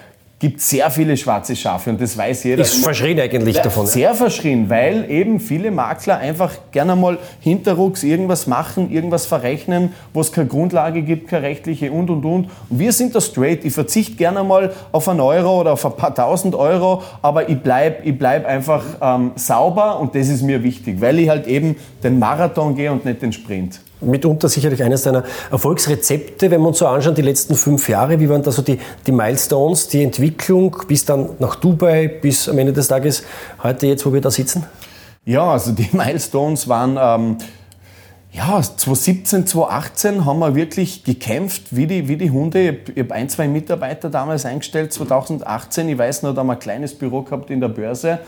gibt 0.42 0.60
sehr 0.60 0.90
viele 0.90 1.16
schwarze 1.16 1.54
Schafe 1.54 1.90
und 1.90 2.00
das 2.00 2.18
weiß 2.18 2.42
jeder. 2.42 2.62
Ist 2.62 2.82
verschrien 2.82 3.20
eigentlich 3.20 3.60
davon. 3.60 3.86
Sehr 3.86 4.12
verschrien, 4.12 4.68
weil 4.68 5.08
eben 5.08 5.38
viele 5.38 5.70
Makler 5.70 6.18
einfach 6.18 6.52
gerne 6.72 6.96
mal 6.96 7.18
hinterrucks 7.38 8.02
irgendwas 8.02 8.48
machen, 8.48 8.90
irgendwas 8.90 9.24
verrechnen, 9.24 9.92
wo 10.12 10.20
es 10.20 10.32
keine 10.32 10.48
Grundlage 10.48 11.02
gibt, 11.02 11.28
keine 11.28 11.46
rechtliche 11.46 11.92
und 11.92 12.10
und 12.10 12.24
und. 12.24 12.50
Und 12.68 12.78
wir 12.80 12.92
sind 12.92 13.14
da 13.14 13.20
straight. 13.20 13.64
Ich 13.64 13.72
verzichte 13.72 14.16
gerne 14.16 14.42
mal 14.42 14.72
auf 14.90 15.08
einen 15.08 15.20
Euro 15.20 15.60
oder 15.60 15.74
auf 15.74 15.86
ein 15.86 15.94
paar 15.94 16.12
tausend 16.12 16.56
Euro, 16.56 17.04
aber 17.22 17.48
ich 17.48 17.60
bleibe 17.60 18.02
ich 18.02 18.18
bleib 18.18 18.44
einfach 18.44 18.82
ähm, 19.00 19.30
sauber 19.36 20.00
und 20.00 20.16
das 20.16 20.26
ist 20.28 20.42
mir 20.42 20.64
wichtig, 20.64 21.00
weil 21.00 21.20
ich 21.20 21.28
halt 21.28 21.46
eben 21.46 21.76
den 22.02 22.18
Marathon 22.18 22.74
gehe 22.74 22.90
und 22.90 23.04
nicht 23.04 23.22
den 23.22 23.32
Sprint 23.32 23.80
mitunter 24.02 24.48
sicherlich 24.48 24.82
eines 24.82 25.02
deiner 25.02 25.24
Erfolgsrezepte, 25.50 26.50
wenn 26.50 26.60
wir 26.60 26.68
uns 26.68 26.78
so 26.78 26.86
anschauen, 26.86 27.14
die 27.14 27.22
letzten 27.22 27.54
fünf 27.54 27.88
Jahre. 27.88 28.20
Wie 28.20 28.28
waren 28.28 28.42
da 28.42 28.50
so 28.50 28.62
die, 28.62 28.78
die 29.06 29.12
Milestones, 29.12 29.88
die 29.88 30.02
Entwicklung 30.02 30.76
bis 30.88 31.04
dann 31.04 31.30
nach 31.38 31.56
Dubai, 31.56 32.08
bis 32.08 32.48
am 32.48 32.58
Ende 32.58 32.72
des 32.72 32.88
Tages 32.88 33.24
heute 33.62 33.86
jetzt, 33.86 34.04
wo 34.04 34.12
wir 34.12 34.20
da 34.20 34.30
sitzen? 34.30 34.64
Ja, 35.24 35.52
also 35.52 35.72
die 35.72 35.88
Milestones 35.92 36.68
waren... 36.68 36.98
Ähm 37.00 37.36
ja, 38.34 38.62
2017, 38.62 39.46
2018 39.46 40.24
haben 40.24 40.38
wir 40.38 40.54
wirklich 40.54 41.04
gekämpft 41.04 41.64
wie 41.76 41.86
die, 41.86 42.08
wie 42.08 42.16
die 42.16 42.30
Hunde. 42.30 42.78
Ich 42.94 43.02
habe 43.02 43.14
ein, 43.14 43.28
zwei 43.28 43.46
Mitarbeiter 43.46 44.08
damals 44.08 44.46
eingestellt, 44.46 44.90
2018. 44.90 45.90
Ich 45.90 45.98
weiß 45.98 46.22
noch, 46.22 46.32
da 46.32 46.40
haben 46.40 46.46
wir 46.46 46.54
ein 46.54 46.58
kleines 46.58 46.94
Büro 46.94 47.20
gehabt 47.20 47.50
in 47.50 47.60
der 47.60 47.68
Börse 47.68 48.20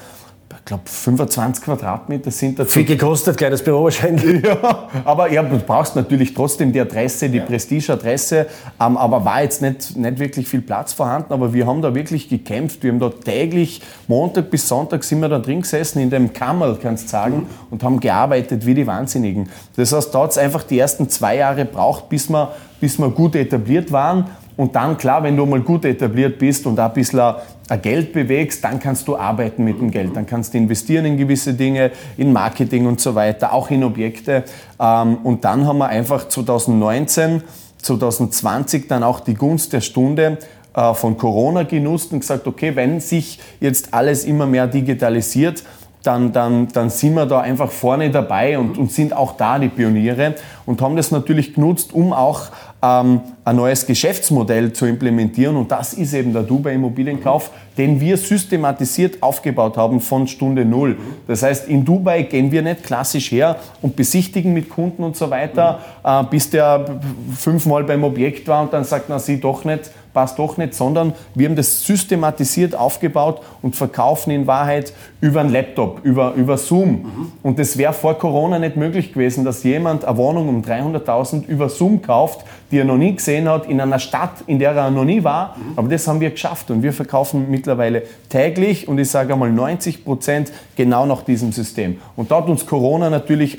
ich 0.65 0.69
glaube, 0.69 0.85
25 0.87 1.63
Quadratmeter 1.63 2.31
sind 2.31 2.59
dazu. 2.59 2.71
Viel 2.71 2.87
gekostet, 2.87 3.37
kleines 3.37 3.63
Büro 3.63 3.85
wahrscheinlich. 3.85 4.43
Ja, 4.55 4.89
aber 5.05 5.31
ja, 5.31 5.43
du 5.43 5.59
brauchst 5.59 5.95
natürlich 5.95 6.33
trotzdem 6.33 6.73
die 6.73 6.81
Adresse, 6.81 7.29
die 7.29 7.37
ja. 7.37 7.45
Prestige-Adresse, 7.45 8.47
ähm, 8.81 8.97
aber 8.97 9.27
war 9.27 9.43
jetzt 9.43 9.61
nicht, 9.61 9.95
nicht 9.95 10.19
wirklich 10.19 10.49
viel 10.49 10.63
Platz 10.63 10.95
vorhanden. 10.95 11.35
Aber 11.35 11.53
wir 11.53 11.67
haben 11.67 11.83
da 11.83 11.95
wirklich 11.95 12.31
gekämpft. 12.31 12.83
Wir 12.83 12.93
haben 12.93 12.99
da 12.99 13.11
täglich, 13.11 13.83
Montag 14.09 14.49
bis 14.49 14.67
Sonntag 14.67 15.05
sind 15.05 15.21
wir 15.21 15.29
da 15.29 15.39
drin 15.39 15.61
gesessen, 15.61 16.01
in 16.01 16.09
dem 16.09 16.33
Kammerl, 16.33 16.79
kannst 16.81 17.05
du 17.05 17.09
sagen, 17.11 17.37
mhm. 17.37 17.47
und 17.71 17.85
haben 17.85 18.01
gearbeitet 18.01 18.65
wie 18.65 18.73
die 18.73 18.87
Wahnsinnigen. 18.87 19.51
Das 19.77 19.93
heißt, 19.93 20.15
da 20.15 20.23
hat 20.23 20.31
es 20.31 20.39
einfach 20.39 20.63
die 20.63 20.79
ersten 20.79 21.11
zwei 21.11 21.37
Jahre 21.37 21.67
braucht, 21.67 22.09
bis 22.09 22.31
wir, 22.31 22.53
bis 22.81 22.99
wir 22.99 23.11
gut 23.11 23.37
etabliert 23.37 23.93
waren. 23.93 24.31
Und 24.57 24.75
dann, 24.77 24.97
klar, 24.97 25.23
wenn 25.23 25.37
du 25.37 25.45
mal 25.45 25.61
gut 25.61 25.85
etabliert 25.85 26.39
bist 26.39 26.65
und 26.67 26.79
auch 26.81 26.87
ein 26.87 26.95
bisschen 26.95 27.35
Geld 27.83 28.13
bewegst, 28.13 28.63
dann 28.63 28.79
kannst 28.79 29.09
du 29.09 29.17
arbeiten 29.17 29.65
mit 29.65 29.81
dem 29.81 29.91
Geld. 29.91 30.17
Dann 30.17 30.27
kannst 30.27 30.55
du 30.55 30.59
investieren 30.59 31.07
in 31.07 31.17
gewisse 31.17 31.55
Dinge, 31.55 31.91
in 32.17 32.33
Marketing 32.33 32.87
und 32.87 33.01
so 33.01 33.15
weiter, 33.15 33.53
auch 33.53 33.71
in 33.71 33.85
Objekte. 33.85 34.45
Ähm, 34.79 35.19
und 35.25 35.45
dann 35.45 35.67
haben 35.67 35.79
wir 35.79 35.89
einfach 35.89 36.29
2019, 36.29 37.43
2020 37.79 38.89
dann 38.89 39.03
auch 39.03 39.21
die 39.21 39.35
Gunst 39.35 39.73
der 39.73 39.81
Stunde 39.81 40.39
äh, 40.75 40.95
von 40.95 41.17
Corona 41.17 41.63
genutzt 41.63 42.13
und 42.13 42.21
gesagt, 42.21 42.47
okay, 42.47 42.77
wenn 42.77 43.01
sich 43.01 43.41
jetzt 43.61 43.95
alles 43.95 44.25
immer 44.25 44.47
mehr 44.47 44.67
digitalisiert, 44.67 45.65
dann, 46.05 46.33
dann, 46.33 46.69
dann 46.69 46.91
sind 46.91 47.15
wir 47.15 47.27
da 47.27 47.41
einfach 47.41 47.71
vorne 47.71 48.11
dabei 48.11 48.59
und, 48.59 48.77
und 48.79 48.93
sind 48.93 49.15
auch 49.15 49.37
da 49.37 49.59
die 49.59 49.69
Pioniere 49.69 50.35
und 50.67 50.81
haben 50.83 50.97
das 50.97 51.11
natürlich 51.11 51.55
genutzt, 51.55 51.95
um 51.95 52.13
auch 52.13 52.43
ähm, 52.83 53.21
ein 53.45 53.57
neues 53.57 53.87
Geschäftsmodell 53.87 54.73
zu 54.75 54.85
implementieren. 54.85 55.57
Und 55.57 55.71
das 55.71 55.95
ist 55.95 56.13
eben 56.13 56.35
der 56.35 56.43
Dubai 56.43 56.75
Immobilienkauf, 56.75 57.51
den 57.79 58.01
wir 58.01 58.19
systematisiert 58.19 59.23
aufgebaut 59.23 59.79
haben 59.79 60.01
von 60.01 60.29
Stunde 60.29 60.67
Null. 60.67 60.99
Das 61.27 61.43
heißt, 61.43 61.69
in 61.69 61.85
Dubai 61.85 62.23
gehen 62.23 62.53
wir 62.53 62.61
nicht 62.61 62.85
klassisch 62.85 63.33
her 63.33 63.57
und 63.81 63.97
besichtigen 63.97 64.53
mit 64.53 64.69
Kunden 64.69 65.03
und 65.03 65.17
so 65.17 65.31
weiter, 65.31 65.81
äh, 66.05 66.23
bis 66.25 66.51
der 66.51 67.01
fünfmal 67.35 67.85
beim 67.85 68.05
Objekt 68.05 68.47
war 68.47 68.63
und 68.63 68.73
dann 68.75 68.85
sagt, 68.85 69.07
na, 69.09 69.19
sie 69.19 69.41
doch 69.41 69.65
nicht 69.65 69.91
passt 70.15 70.39
doch 70.39 70.57
nicht, 70.57 70.73
sondern 70.73 71.13
wir 71.35 71.49
haben 71.49 71.57
das 71.57 71.85
systematisiert 71.85 72.75
aufgebaut 72.75 73.43
und 73.61 73.77
verkaufen 73.77 74.31
in 74.31 74.47
Wahrheit 74.47 74.95
über 75.21 75.41
einen 75.41 75.51
Laptop, 75.51 76.01
über, 76.05 76.33
über 76.35 76.57
Zoom. 76.57 76.89
Mhm. 76.89 77.33
Und 77.43 77.59
das 77.59 77.77
wäre 77.77 77.93
vor 77.93 78.17
Corona 78.19 78.59
nicht 78.59 78.77
möglich 78.77 79.13
gewesen, 79.13 79.45
dass 79.45 79.65
jemand 79.65 80.05
eine 80.05 80.17
Wohnung 80.17 80.49
um 80.49 80.63
300.000 80.63 81.47
über 81.47 81.69
Zoom 81.69 82.01
kauft, 82.01 82.47
die 82.71 82.79
er 82.79 82.85
noch 82.85 82.97
nie 82.97 83.15
gesehen 83.15 83.49
hat, 83.49 83.67
in 83.67 83.81
einer 83.81 83.99
Stadt, 83.99 84.45
in 84.47 84.59
der 84.59 84.71
er 84.73 84.91
noch 84.91 85.05
nie 85.05 85.25
war. 85.25 85.57
Mhm. 85.57 85.73
Aber 85.77 85.89
das 85.89 86.07
haben 86.07 86.21
wir 86.21 86.31
geschafft 86.31 86.71
und 86.71 86.83
wir 86.83 86.93
verkaufen 86.93 87.51
mittlerweile 87.51 88.05
täglich 88.29 88.89
und 88.89 88.99
ich 88.99 89.11
sage 89.11 89.33
einmal 89.33 89.51
90 89.51 90.05
Prozent 90.05 90.53
genau 90.77 91.05
nach 91.05 91.23
diesem 91.23 91.53
System. 91.53 91.99
Und 92.17 92.31
da 92.31 92.37
hat 92.37 92.49
uns 92.49 92.65
Corona 92.65 93.11
natürlich 93.11 93.59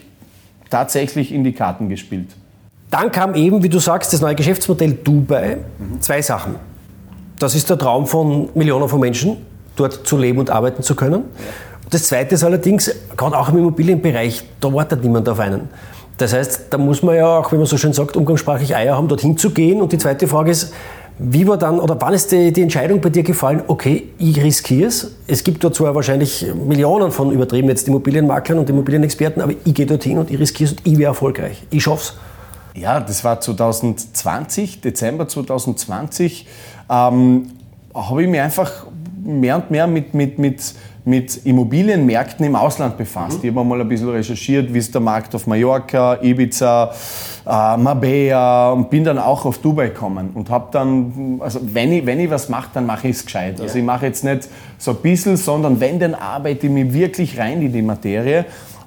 tatsächlich 0.69 1.33
in 1.33 1.43
die 1.43 1.51
Karten 1.51 1.89
gespielt. 1.89 2.29
Dann 2.89 3.11
kam 3.11 3.35
eben, 3.35 3.63
wie 3.63 3.69
du 3.69 3.79
sagst, 3.79 4.13
das 4.13 4.21
neue 4.21 4.35
Geschäftsmodell 4.35 4.93
Dubai. 4.93 5.57
Mhm. 5.77 6.01
Zwei 6.01 6.21
Sachen. 6.21 6.55
Das 7.39 7.55
ist 7.55 7.69
der 7.69 7.77
Traum 7.77 8.07
von 8.07 8.49
Millionen 8.55 8.87
von 8.87 8.99
Menschen, 8.99 9.37
dort 9.75 10.07
zu 10.07 10.17
leben 10.17 10.39
und 10.39 10.49
arbeiten 10.49 10.83
zu 10.83 10.95
können. 10.95 11.23
Das 11.89 12.03
Zweite 12.03 12.35
ist 12.35 12.43
allerdings, 12.43 12.91
gerade 13.15 13.37
auch 13.37 13.49
im 13.49 13.57
Immobilienbereich, 13.57 14.43
da 14.59 14.73
wartet 14.73 15.03
niemand 15.03 15.27
auf 15.29 15.39
einen. 15.39 15.69
Das 16.17 16.33
heißt, 16.33 16.67
da 16.69 16.77
muss 16.77 17.03
man 17.03 17.15
ja 17.15 17.39
auch, 17.39 17.51
wie 17.51 17.57
man 17.57 17.65
so 17.65 17.77
schön 17.77 17.91
sagt, 17.91 18.15
umgangssprachlich 18.15 18.75
Eier 18.75 18.95
haben, 18.95 19.07
dorthin 19.07 19.37
zu 19.37 19.49
gehen. 19.49 19.81
Und 19.81 19.91
die 19.91 19.97
zweite 19.97 20.27
Frage 20.27 20.51
ist, 20.51 20.73
wie 21.17 21.47
war 21.47 21.57
dann, 21.57 21.79
oder 21.79 21.97
wann 21.99 22.13
ist 22.13 22.31
die, 22.31 22.51
die 22.51 22.61
Entscheidung 22.61 23.01
bei 23.01 23.09
dir 23.09 23.23
gefallen, 23.23 23.63
okay, 23.67 24.09
ich 24.17 24.41
riskiere 24.41 24.87
es. 24.87 25.11
Es 25.27 25.43
gibt 25.43 25.63
dort 25.63 25.75
zwar 25.75 25.93
wahrscheinlich 25.95 26.45
Millionen 26.53 27.11
von 27.11 27.31
übertrieben 27.31 27.69
jetzt 27.69 27.87
Immobilienmaklern 27.87 28.59
und 28.59 28.69
Immobilienexperten, 28.69 29.41
aber 29.41 29.53
ich 29.63 29.73
gehe 29.73 29.85
dorthin 29.85 30.17
und 30.17 30.31
ich 30.31 30.39
riskiere 30.39 30.71
es 30.71 30.77
und 30.77 30.81
ich 30.85 30.97
wäre 30.97 31.09
erfolgreich. 31.09 31.63
Ich 31.69 31.83
schaff's. 31.83 32.15
Ja, 32.75 32.99
das 32.99 33.23
war 33.23 33.39
2020, 33.39 34.81
Dezember 34.81 35.27
2020. 35.27 36.45
Ähm, 36.89 37.51
habe 37.93 38.23
ich 38.23 38.29
mich 38.29 38.41
einfach 38.41 38.87
mehr 39.23 39.55
und 39.55 39.71
mehr 39.71 39.87
mit, 39.87 40.13
mit, 40.13 40.37
mit 40.37 40.75
mit 41.05 41.45
Immobilienmärkten 41.45 42.45
im 42.45 42.55
Ausland 42.55 42.97
befasst. 42.97 43.43
Mhm. 43.43 43.49
Ich 43.49 43.55
habe 43.55 43.63
mal 43.63 43.79
ein 43.79 43.87
bisschen 43.87 44.09
recherchiert, 44.09 44.73
wie 44.73 44.79
ist 44.79 44.93
der 44.93 45.01
Markt 45.01 45.35
auf 45.35 45.45
Mallorca, 45.45 46.17
Ibiza, 46.21 46.91
äh, 47.45 47.77
Marbella 47.77 48.71
und 48.71 48.89
bin 48.89 49.03
dann 49.03 49.19
auch 49.19 49.45
auf 49.45 49.59
Dubai 49.59 49.89
gekommen 49.89 50.31
und 50.33 50.49
habe 50.49 50.67
dann, 50.71 51.39
also 51.39 51.59
wenn 51.61 51.91
ich, 51.93 52.05
wenn 52.07 52.19
ich 52.19 52.29
was 52.29 52.49
mache, 52.49 52.69
dann 52.73 52.87
mache 52.87 53.07
ich 53.07 53.17
es 53.17 53.25
gescheit. 53.25 53.61
Also 53.61 53.77
ich 53.77 53.83
mache 53.83 54.07
jetzt 54.07 54.23
nicht 54.23 54.49
so 54.79 54.91
ein 54.91 54.97
bisschen, 54.97 55.37
sondern 55.37 55.79
wenn, 55.79 55.99
dann 55.99 56.15
arbeite 56.15 56.65
ich 56.65 56.73
mich 56.73 56.91
wirklich 56.91 57.37
rein 57.37 57.61
in 57.61 57.71
die 57.71 57.83
Materie 57.83 58.45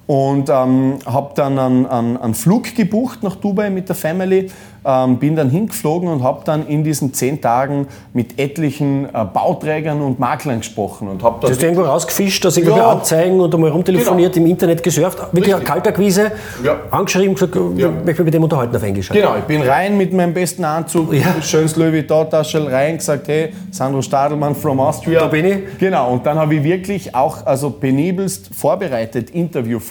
und 0.09 0.49
ähm, 0.49 0.95
habe 1.07 1.33
dann 1.37 1.59
einen, 1.59 1.87
einen, 1.87 2.17
einen 2.17 2.35
Flug 2.35 2.75
gebucht 2.75 3.23
nach 3.23 3.37
Dubai 3.37 3.71
mit 3.71 3.89
der 3.89 3.95
Family 3.95 4.51
ähm, 4.89 5.19
bin 5.19 5.37
dann 5.37 5.51
hingeflogen 5.51 6.09
und 6.09 6.23
habe 6.23 6.43
dann 6.45 6.67
in 6.67 6.83
diesen 6.83 7.13
zehn 7.13 7.41
Tagen 7.41 7.87
mit 8.15 8.39
etlichen 8.39 9.05
äh, 9.07 9.25
Bauträgern 9.25 10.01
und 10.01 10.19
Maklern 10.19 10.61
gesprochen. 10.61 11.09
Und 11.09 11.23
hab 11.23 11.43
Hast 11.43 11.61
du 11.61 11.67
irgendwo 11.67 11.85
rausgefischt, 11.85 12.45
dass 12.45 12.57
irgendwelche 12.57 12.83
ja. 12.83 12.91
Anzeigen 12.93 13.41
und 13.41 13.55
einmal 13.55 13.71
rumtelefoniert, 13.71 14.33
genau. 14.33 14.47
im 14.47 14.51
Internet 14.53 14.83
gesurft, 14.83 15.19
wirklich 15.33 15.55
eine 15.55 15.65
Kaltakquise, 15.65 16.33
ja. 16.65 16.77
angeschrieben, 16.91 17.35
gesagt, 17.35 17.57
ja. 17.77 17.89
ich 17.89 18.05
möchte 18.05 18.25
mit 18.25 18.35
dem 18.35 18.43
unterhalten 18.43 18.75
auf 18.75 18.83
Englisch. 18.83 19.11
Genau, 19.11 19.37
ich 19.37 19.45
bin 19.45 19.63
rein 19.63 19.97
mit 19.99 20.13
meinem 20.13 20.33
besten 20.33 20.65
Anzug, 20.65 21.13
ja. 21.13 21.43
schönes 21.43 21.77
Louis 21.77 21.93
Vuitton-Taschel 21.93 22.69
rein, 22.69 22.97
gesagt, 22.97 23.29
hey, 23.29 23.53
Sandro 23.71 24.01
Stadelmann 24.01 24.55
from 24.55 24.81
Austria. 24.81 25.21
Da 25.21 25.27
bin 25.27 25.45
ich. 25.45 25.79
Genau, 25.79 26.13
und 26.13 26.25
dann 26.25 26.39
habe 26.39 26.55
ich 26.55 26.63
wirklich 26.63 27.15
auch 27.15 27.45
also 27.45 27.71
penibelst 27.71 28.55
vorbereitet 28.55 29.31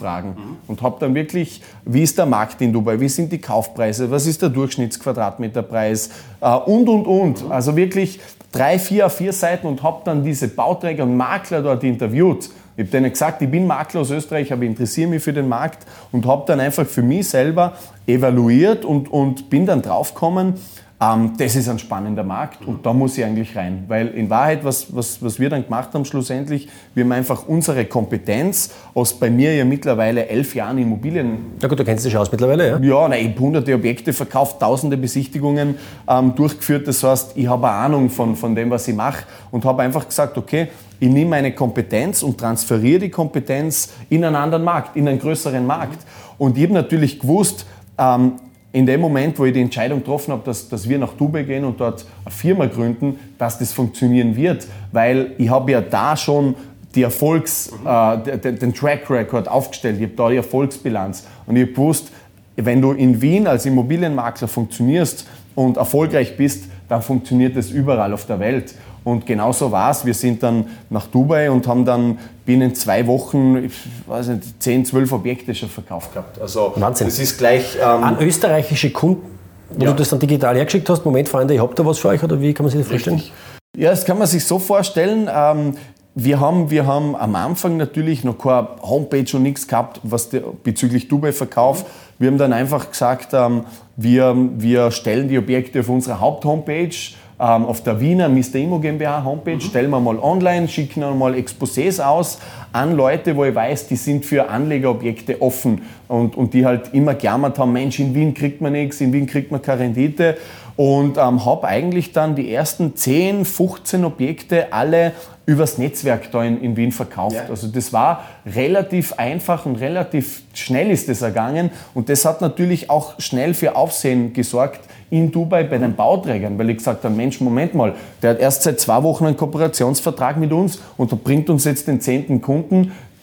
Interviewfragen 0.08 0.32
mhm. 0.32 0.58
und 0.68 0.82
habe 0.82 0.98
dann 1.00 1.16
wirklich, 1.16 1.62
wie 1.86 2.04
ist 2.04 2.18
der 2.18 2.26
Markt 2.26 2.62
in 2.62 2.74
Dubai, 2.74 3.00
wie 3.00 3.10
sind 3.10 3.32
die 3.32 3.40
Kaufpreise, 3.40 4.10
was 4.10 4.26
ist 4.26 4.42
der 4.42 4.50
Durchschnitt 4.50 4.68
Durchschnittsquadratmeterpreis 4.68 6.10
äh, 6.42 6.56
und, 6.56 6.90
und, 6.90 7.06
und. 7.06 7.52
Also 7.52 7.76
wirklich 7.76 8.20
drei, 8.52 8.80
vier, 8.80 9.10
vier 9.10 9.34
Seiten 9.34 9.68
und 9.68 9.84
habe 9.84 10.02
dann 10.06 10.24
diese 10.24 10.48
Bauträger 10.48 11.04
und 11.04 11.16
Makler 11.18 11.62
dort 11.62 11.84
interviewt. 11.84 12.50
Ich 12.76 12.84
habe 12.84 12.92
denen 12.92 13.12
gesagt, 13.12 13.42
ich 13.42 13.50
bin 13.50 13.66
Makler 13.66 14.02
aus 14.02 14.12
Österreich, 14.12 14.54
aber 14.54 14.64
interessiere 14.64 15.10
mich 15.10 15.24
für 15.24 15.34
den 15.34 15.48
Markt 15.48 15.86
und 16.12 16.26
habe 16.28 16.44
dann 16.46 16.60
einfach 16.60 16.86
für 16.86 17.02
mich 17.02 17.28
selber 17.28 17.74
evaluiert 18.06 18.86
und, 18.86 19.12
und 19.12 19.50
bin 19.50 19.66
dann 19.66 19.82
draufgekommen, 19.82 20.54
das 21.00 21.56
ist 21.56 21.70
ein 21.70 21.77
spannender 21.77 22.24
Markt 22.24 22.66
und 22.66 22.84
da 22.84 22.92
muss 22.92 23.20
ich 23.20 23.24
eigentlich 23.24 23.56
rein. 23.56 23.84
Weil 23.88 24.08
in 24.08 24.32
Wahrheit, 24.32 24.66
was, 24.66 24.96
was, 24.96 25.22
was 25.22 25.39
wir 25.39 25.48
dann 25.48 25.63
gemacht 25.63 25.94
haben 25.94 26.06
schlussendlich, 26.06 26.68
wir 26.96 27.04
haben 27.04 27.12
einfach 27.12 27.48
unsere 27.48 27.86
Kompetenz 27.86 28.72
aus 28.96 29.13
bei 29.13 29.30
mir 29.30 29.56
ja 29.56 29.63
mittlerweile 29.63 30.27
elf 30.27 30.56
Jahren 30.56 30.80
Immobilien. 30.80 31.54
Ja 31.62 31.68
gut, 31.68 31.77
du 31.77 31.84
kennst 31.84 32.04
dich 32.04 32.18
aus 32.18 32.32
mittlerweile, 32.32 32.68
ja? 32.68 32.80
Ja, 32.80 33.08
nein, 33.08 33.25
ich 33.25 33.32
habe 33.34 33.39
hunderte 33.42 33.75
Objekte 33.75 34.12
verkauft, 34.12 34.60
tausende 34.60 34.98
Besichtigungen 34.98 35.75
ähm, 36.08 36.34
durchgeführt. 36.34 36.88
Das 36.88 37.04
heißt, 37.04 37.34
ich 37.36 37.48
habe 37.48 37.68
eine 37.68 37.75
Ahnung 37.77 38.10
von, 38.10 38.36
von 38.36 38.56
dem, 38.56 38.72
was 38.72 38.88
ich 38.88 38.96
mache 38.96 39.24
und 39.51 39.66
habe 39.66 39.84
einfach 39.84 40.08
gesagt, 40.08 40.36
okay, 40.36 40.70
ich 41.00 41.10
nehme 41.10 41.30
meine 41.30 41.54
Kompetenz 41.54 42.24
und 42.24 42.39
transferiere 42.39 43.01
die 43.01 43.10
Kompetenz 43.12 43.94
in 44.10 44.24
einen 44.24 44.36
anderen 44.36 44.63
Markt, 44.63 44.96
in 44.96 45.08
einen 45.08 45.20
größeren 45.20 45.63
Markt. 45.63 46.00
Und 46.39 46.58
ich 46.58 46.63
habe 46.63 46.74
natürlich 46.74 47.20
gewusst, 47.20 47.68
ähm, 48.00 48.34
in 48.78 48.86
dem 48.86 49.02
Moment, 49.02 49.40
wo 49.40 49.46
ich 49.46 49.54
die 49.54 49.62
Entscheidung 49.62 50.00
getroffen 50.00 50.32
habe, 50.34 50.44
dass, 50.46 50.70
dass 50.70 50.88
wir 50.88 51.00
nach 51.00 51.14
Dubai 51.14 51.42
gehen 51.42 51.66
und 51.66 51.80
dort 51.80 52.06
eine 52.24 52.32
Firma 52.32 52.68
gründen, 52.68 53.20
dass 53.40 53.58
das 53.58 53.74
funktionieren 53.74 54.36
wird, 54.36 54.68
weil 54.92 55.32
ich 55.40 55.50
habe 55.50 55.72
ja 55.72 55.82
da 55.82 56.16
schon 56.16 56.54
die 56.94 57.02
Erfolgs, 57.02 57.72
äh, 57.84 58.38
den, 58.38 58.60
den, 58.60 58.74
Track 58.76 59.10
Record 59.10 59.48
aufgestellt, 59.48 59.96
ich 59.98 60.04
habe 60.04 60.14
da 60.16 60.30
die 60.30 60.36
Erfolgsbilanz. 60.36 61.26
Und 61.48 61.56
ich 61.56 61.64
habe 61.64 61.72
gewusst, 61.72 62.12
wenn 62.56 62.80
du 62.80 62.92
in 62.92 63.20
Wien 63.20 63.48
als 63.48 63.66
Immobilienmakler 63.66 64.48
funktionierst 64.48 65.28
und 65.56 65.78
erfolgreich 65.78 66.38
bist, 66.38 66.66
dann 66.88 67.02
funktioniert 67.02 67.58
es 67.58 67.72
überall 67.72 68.14
auf 68.14 68.28
der 68.28 68.40
Welt. 68.40 68.76
Und 69.08 69.26
genauso 69.26 69.72
war 69.72 69.92
es. 69.92 70.06
Wir 70.06 70.14
sind 70.14 70.44
dann 70.44 70.66
nach 70.90 71.08
Dubai 71.08 71.50
und 71.50 71.66
haben 71.66 71.86
dann 71.86 72.20
binnen 72.46 72.76
zwei 72.76 73.08
Wochen, 73.08 73.56
ich 73.64 73.74
weiß 74.06 74.28
nicht, 74.28 74.62
10, 74.62 74.84
12 74.84 75.14
Objekte 75.14 75.56
schon 75.56 75.70
verkauft 75.70 76.12
gehabt. 76.12 76.42
Also 76.42 76.74
Wahnsinn. 76.76 77.08
Das 77.08 77.18
ist 77.18 77.38
gleich... 77.38 77.78
Ähm, 77.82 78.04
An 78.04 78.20
österreichische 78.20 78.90
Kunden, 78.92 79.26
wo 79.70 79.86
ja. 79.86 79.92
du 79.92 79.96
das 79.96 80.10
dann 80.10 80.20
digital 80.20 80.58
hergeschickt 80.58 80.90
hast, 80.90 81.06
Moment, 81.06 81.30
Freunde, 81.30 81.54
ich 81.54 81.62
habe 81.62 81.74
da 81.74 81.86
was 81.86 82.00
für 82.00 82.10
euch, 82.10 82.22
oder 82.22 82.42
wie 82.42 82.54
kann 82.54 82.66
man 82.66 82.72
sich 82.72 82.82
das 82.82 82.90
vorstellen? 82.90 83.16
Richtig. 83.16 83.34
Ja, 83.78 83.92
das 83.92 84.04
kann 84.04 84.18
man 84.18 84.28
sich 84.28 84.44
so 84.44 84.60
vorstellen. 84.60 85.30
Ähm, 85.34 85.76
wir 86.14 86.42
haben, 86.42 86.70
wir 86.70 86.86
haben 86.86 87.16
am 87.16 87.36
Anfang 87.36 87.78
natürlich 87.78 88.26
noch 88.26 88.38
keine 88.38 88.68
Homepage 88.82 89.38
und 89.38 89.44
nichts 89.44 89.70
gehabt, 89.70 90.02
was 90.04 90.28
die, 90.28 90.42
bezüglich 90.64 91.08
Dubai-Verkauf. 91.08 91.86
Wir 92.20 92.30
haben 92.30 92.38
dann 92.38 92.52
einfach 92.52 92.92
gesagt, 92.92 93.30
ähm, 93.34 93.64
wir, 93.96 94.36
wir 94.58 94.92
stellen 94.92 95.30
die 95.30 95.38
Objekte 95.38 95.80
auf 95.80 95.88
unserer 95.88 96.20
Haupthomepage 96.20 97.14
auf 97.38 97.84
der 97.84 98.00
Wiener 98.00 98.29
Mr. 98.29 98.56
Immo 98.56 98.79
GmbH 98.79 99.24
Homepage, 99.24 99.56
mhm. 99.56 99.62
stellen 99.62 99.89
wir 99.91 100.00
mal 100.00 100.17
online, 100.20 100.67
schicken 100.67 101.01
wir 101.01 101.12
mal 101.12 101.34
Exposés 101.34 102.01
aus 102.03 102.39
an 102.74 102.96
Leute, 102.96 103.36
wo 103.36 103.46
ich 103.46 103.56
weiß, 103.56 103.88
die 103.88 103.96
sind 103.96 104.26
für 104.26 104.50
Anlegerobjekte 104.50 105.42
offen 105.42 105.82
und, 106.08 106.36
und 106.36 106.54
die 106.54 106.66
halt 106.66 106.94
immer 106.94 107.16
gejammert 107.16 107.60
haben, 107.60 107.74
Mensch, 107.74 108.00
in 108.00 108.14
Wien 108.14 108.34
kriegt 108.34 108.62
man 108.62 108.74
nichts, 108.74 109.02
in 109.02 109.14
Wien 109.14 109.28
kriegt 109.28 109.52
man 109.52 109.62
keine 109.62 109.82
Rendite 109.82 110.38
und 110.76 111.18
ähm, 111.18 111.44
habe 111.44 111.68
eigentlich 111.68 112.14
dann 112.14 112.36
die 112.36 112.54
ersten 112.54 112.96
10, 112.96 113.46
15 113.46 114.06
Objekte 114.06 114.72
alle 114.72 115.14
übers 115.48 115.78
Netzwerk 115.78 116.30
da 116.32 116.44
in, 116.44 116.62
in 116.62 116.76
Wien 116.76 116.92
verkauft. 116.92 117.36
Ja. 117.36 117.50
Also 117.50 117.68
das 117.68 117.94
war 117.94 118.24
relativ 118.46 119.14
einfach 119.14 119.66
und 119.66 119.78
relativ 119.78 120.44
schnell 120.54 120.92
ist 120.92 121.10
das 121.10 121.22
ergangen 121.22 121.72
und 121.94 122.10
das 122.10 122.26
hat 122.26 122.42
natürlich 122.42 122.90
auch 122.90 123.20
schnell 123.20 123.54
für 123.54 123.76
Aufsehen 123.76 124.34
gesorgt 124.34 124.82
in 125.10 125.32
Dubai 125.32 125.64
bei 125.64 125.78
den 125.78 125.96
Bauträgern, 125.96 126.60
weil 126.60 126.70
ich 126.70 126.78
gesagt 126.78 127.06
habe, 127.06 127.16
Mensch, 127.16 127.40
Moment 127.40 127.74
mal, 127.74 127.96
der 128.22 128.32
hat 128.32 128.40
erst 128.40 128.64
seit 128.64 128.80
zwei 128.82 129.02
Wochen 129.04 129.26
einen 129.26 129.38
Kooperationsvertrag 129.38 130.38
mit 130.38 130.52
uns 130.52 130.82
und 130.98 131.12
der 131.12 131.16
bringt 131.16 131.50
uns 131.50 131.64
jetzt 131.64 131.88
den 131.88 132.02
zehnten 132.02 132.42
Kunden, 132.42 132.57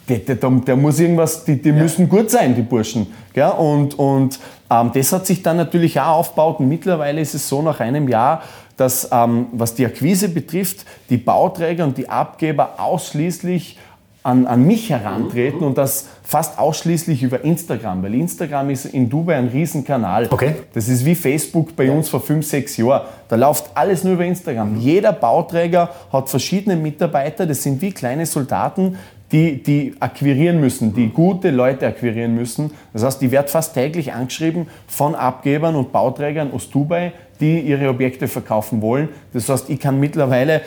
der, 0.09 0.19
der, 0.19 0.37
der, 0.37 0.76
muss 0.76 1.00
irgendwas, 1.00 1.45
die, 1.45 1.61
die 1.61 1.71
ja. 1.71 1.75
müssen 1.75 2.09
gut 2.09 2.31
sein, 2.31 2.55
die 2.55 2.62
Burschen. 2.62 3.07
Ja, 3.35 3.50
und 3.50 3.99
und 3.99 4.38
ähm, 4.71 4.91
das 4.93 5.12
hat 5.12 5.26
sich 5.26 5.43
dann 5.43 5.57
natürlich 5.57 5.99
auch 6.00 6.19
aufgebaut 6.19 6.61
und 6.61 6.69
mittlerweile 6.69 7.21
ist 7.21 7.35
es 7.35 7.49
so 7.49 7.62
nach 7.62 7.81
einem 7.81 8.09
Jahr, 8.09 8.43
dass 8.76 9.09
ähm, 9.12 9.47
was 9.53 9.75
die 9.75 9.87
Akquise 9.87 10.29
betrifft, 10.29 10.85
die 11.11 11.17
Bauträger 11.17 11.85
und 11.85 11.97
die 11.97 12.09
Abgeber 12.09 12.75
ausschließlich 12.79 13.79
an, 14.25 14.47
an 14.47 14.67
mich 14.67 14.88
herantreten 14.88 15.61
und 15.62 15.76
das 15.76 16.07
fast 16.23 16.59
ausschließlich 16.59 17.23
über 17.23 17.45
Instagram, 17.45 18.03
weil 18.03 18.14
Instagram 18.14 18.71
ist 18.71 18.87
in 18.87 19.11
Dubai 19.11 19.37
ein 19.37 19.49
Riesenkanal. 19.49 20.29
Okay. 20.31 20.55
Das 20.73 20.88
ist 20.88 21.05
wie 21.05 21.14
Facebook 21.14 21.76
bei 21.76 21.91
uns 21.91 22.09
vor 22.09 22.23
fünf, 22.23 22.47
sechs 22.47 22.79
Jahren. 22.79 23.03
Da 23.29 23.37
läuft 23.37 23.71
alles 23.75 24.03
nur 24.03 24.14
über 24.14 24.25
Instagram. 24.25 24.76
Jeder 24.81 25.12
Bauträger 25.12 25.91
hat 26.11 26.31
verschiedene 26.31 26.75
Mitarbeiter, 26.75 27.47
das 27.47 27.62
sind 27.62 27.83
wie 27.83 27.93
kleine 27.93 28.25
Soldaten, 28.25 28.97
die, 29.35 29.61
die 29.61 29.95
akquirieren 29.99 30.61
müssen, 30.61 30.95
die 30.95 31.09
gute 31.09 31.50
Leute 31.50 31.88
akquirieren 31.88 32.37
müssen. 32.37 32.71
Das 32.93 33.03
heißt, 33.03 33.21
die 33.21 33.33
wird 33.33 33.50
fast 33.50 33.75
täglich 33.75 34.12
angeschrieben 34.12 34.69
von 34.87 35.17
Abgebern 35.17 35.75
und 35.75 35.91
Bauträgern 35.91 36.53
aus 36.53 36.71
Dubai, 36.71 37.12
die 37.41 37.59
ihre 37.59 37.88
Objekte 37.88 38.29
verkaufen 38.29 38.81
wollen. 38.81 39.09
Das 39.33 39.49
heißt, 39.49 39.71
ich 39.71 39.81
kann 39.81 39.99
mittlerweile 39.99 40.62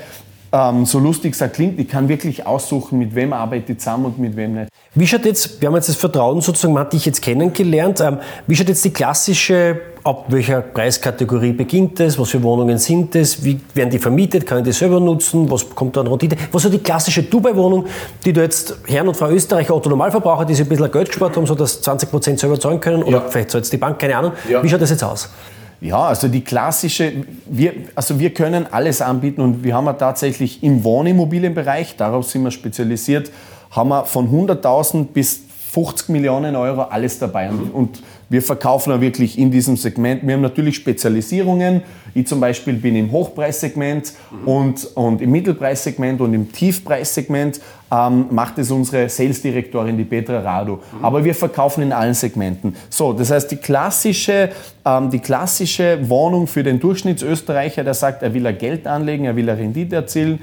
ähm, 0.51 0.85
so 0.85 0.99
lustig 0.99 1.33
es 1.39 1.51
klingt, 1.53 1.79
ich 1.79 1.87
kann 1.87 2.09
wirklich 2.09 2.45
aussuchen, 2.45 2.99
mit 2.99 3.15
wem 3.15 3.31
arbeite 3.31 3.71
ich 3.71 3.79
zusammen 3.79 4.05
und 4.05 4.19
mit 4.19 4.35
wem 4.35 4.55
nicht. 4.55 4.69
Wie 4.95 5.07
schaut 5.07 5.25
jetzt, 5.25 5.61
wir 5.61 5.67
haben 5.67 5.75
jetzt 5.75 5.87
das 5.87 5.95
Vertrauen 5.95 6.41
sozusagen, 6.41 6.73
man 6.73 6.83
hat 6.83 6.93
dich 6.93 7.05
jetzt 7.05 7.21
kennengelernt, 7.21 8.01
ähm, 8.01 8.17
wie 8.47 8.55
schaut 8.55 8.67
jetzt 8.67 8.83
die 8.83 8.91
klassische 8.91 9.79
ab 10.07 10.23
welcher 10.29 10.61
Preiskategorie 10.61 11.51
beginnt 11.51 11.99
es, 11.99 12.17
was 12.17 12.29
für 12.29 12.41
Wohnungen 12.41 12.77
sind 12.77 13.13
es, 13.13 13.43
wie 13.43 13.59
werden 13.73 13.89
die 13.89 13.99
vermietet, 13.99 14.45
kann 14.45 14.59
ich 14.59 14.63
die 14.63 14.71
selber 14.71 15.01
nutzen, 15.01 15.51
was 15.51 15.69
kommt 15.69 15.97
da 15.97 16.01
an 16.01 16.07
Rendite, 16.07 16.37
was 16.53 16.63
so 16.63 16.69
die 16.69 16.79
klassische 16.79 17.23
Dubai-Wohnung, 17.23 17.85
die 18.23 18.31
du 18.31 18.41
jetzt 18.41 18.77
Herrn 18.87 19.09
und 19.09 19.17
Frau 19.17 19.29
Österreicher, 19.29 19.75
Otto 19.75 19.89
Normalverbraucher, 19.89 20.45
die 20.45 20.53
sich 20.53 20.65
ein 20.65 20.69
bisschen 20.69 20.89
Geld 20.89 21.09
gespart 21.09 21.35
haben, 21.35 21.45
so 21.45 21.55
dass 21.55 21.81
20 21.81 22.09
Prozent 22.09 22.39
selber 22.39 22.57
zahlen 22.57 22.79
können 22.79 23.03
oder 23.03 23.17
ja. 23.17 23.25
vielleicht 23.27 23.51
zahlt 23.51 23.65
es 23.65 23.69
die 23.69 23.77
Bank, 23.77 23.99
keine 23.99 24.15
Ahnung. 24.15 24.31
Ja. 24.49 24.63
Wie 24.63 24.69
schaut 24.69 24.81
das 24.81 24.91
jetzt 24.91 25.03
aus? 25.03 25.29
Ja, 25.81 26.05
also 26.05 26.29
die 26.29 26.41
klassische, 26.41 27.11
wir, 27.45 27.73
also 27.93 28.17
wir 28.17 28.33
können 28.33 28.65
alles 28.71 29.01
anbieten 29.01 29.41
und 29.41 29.63
wir 29.65 29.75
haben 29.75 29.87
ja 29.87 29.93
tatsächlich 29.93 30.63
im 30.63 30.85
Wohnimmobilienbereich, 30.85 31.97
darauf 31.97 32.25
sind 32.29 32.43
wir 32.43 32.51
spezialisiert, 32.51 33.29
haben 33.71 33.89
wir 33.89 34.05
von 34.05 34.31
100.000 34.31 35.07
bis 35.07 35.41
50 35.73 36.09
Millionen 36.09 36.55
Euro 36.55 36.83
alles 36.83 37.19
dabei. 37.19 37.49
Und, 37.49 37.69
und 37.71 38.03
wir 38.29 38.41
verkaufen 38.41 38.91
auch 38.91 38.99
wirklich 38.99 39.37
in 39.37 39.51
diesem 39.51 39.77
Segment. 39.77 40.25
Wir 40.25 40.33
haben 40.33 40.41
natürlich 40.41 40.75
Spezialisierungen. 40.75 41.81
Ich 42.13 42.27
zum 42.27 42.39
Beispiel 42.39 42.73
bin 42.73 42.95
im 42.95 43.11
Hochpreissegment 43.11 44.13
mhm. 44.31 44.47
und, 44.47 44.85
und 44.95 45.21
im 45.21 45.31
Mittelpreissegment 45.31 46.19
und 46.19 46.33
im 46.33 46.51
Tiefpreissegment 46.51 47.61
ähm, 47.89 48.25
macht 48.31 48.57
es 48.57 48.69
unsere 48.69 49.07
Sales-Direktorin, 49.07 49.97
die 49.97 50.03
Petra 50.03 50.39
Radu. 50.39 50.75
Mhm. 50.75 51.05
Aber 51.05 51.23
wir 51.23 51.35
verkaufen 51.35 51.83
in 51.83 51.93
allen 51.93 52.13
Segmenten. 52.13 52.75
So, 52.89 53.13
das 53.13 53.31
heißt, 53.31 53.49
die 53.51 53.57
klassische, 53.57 54.49
ähm, 54.83 55.09
die 55.09 55.19
klassische 55.19 55.97
Wohnung 56.09 56.47
für 56.47 56.63
den 56.63 56.79
Durchschnittsösterreicher, 56.79 57.83
der 57.83 57.93
sagt, 57.93 58.23
er 58.23 58.33
will 58.33 58.45
er 58.45 58.53
Geld 58.53 58.87
anlegen, 58.87 59.25
er 59.25 59.35
will 59.35 59.47
er 59.47 59.57
Rendite 59.57 59.95
erzielen, 59.95 60.39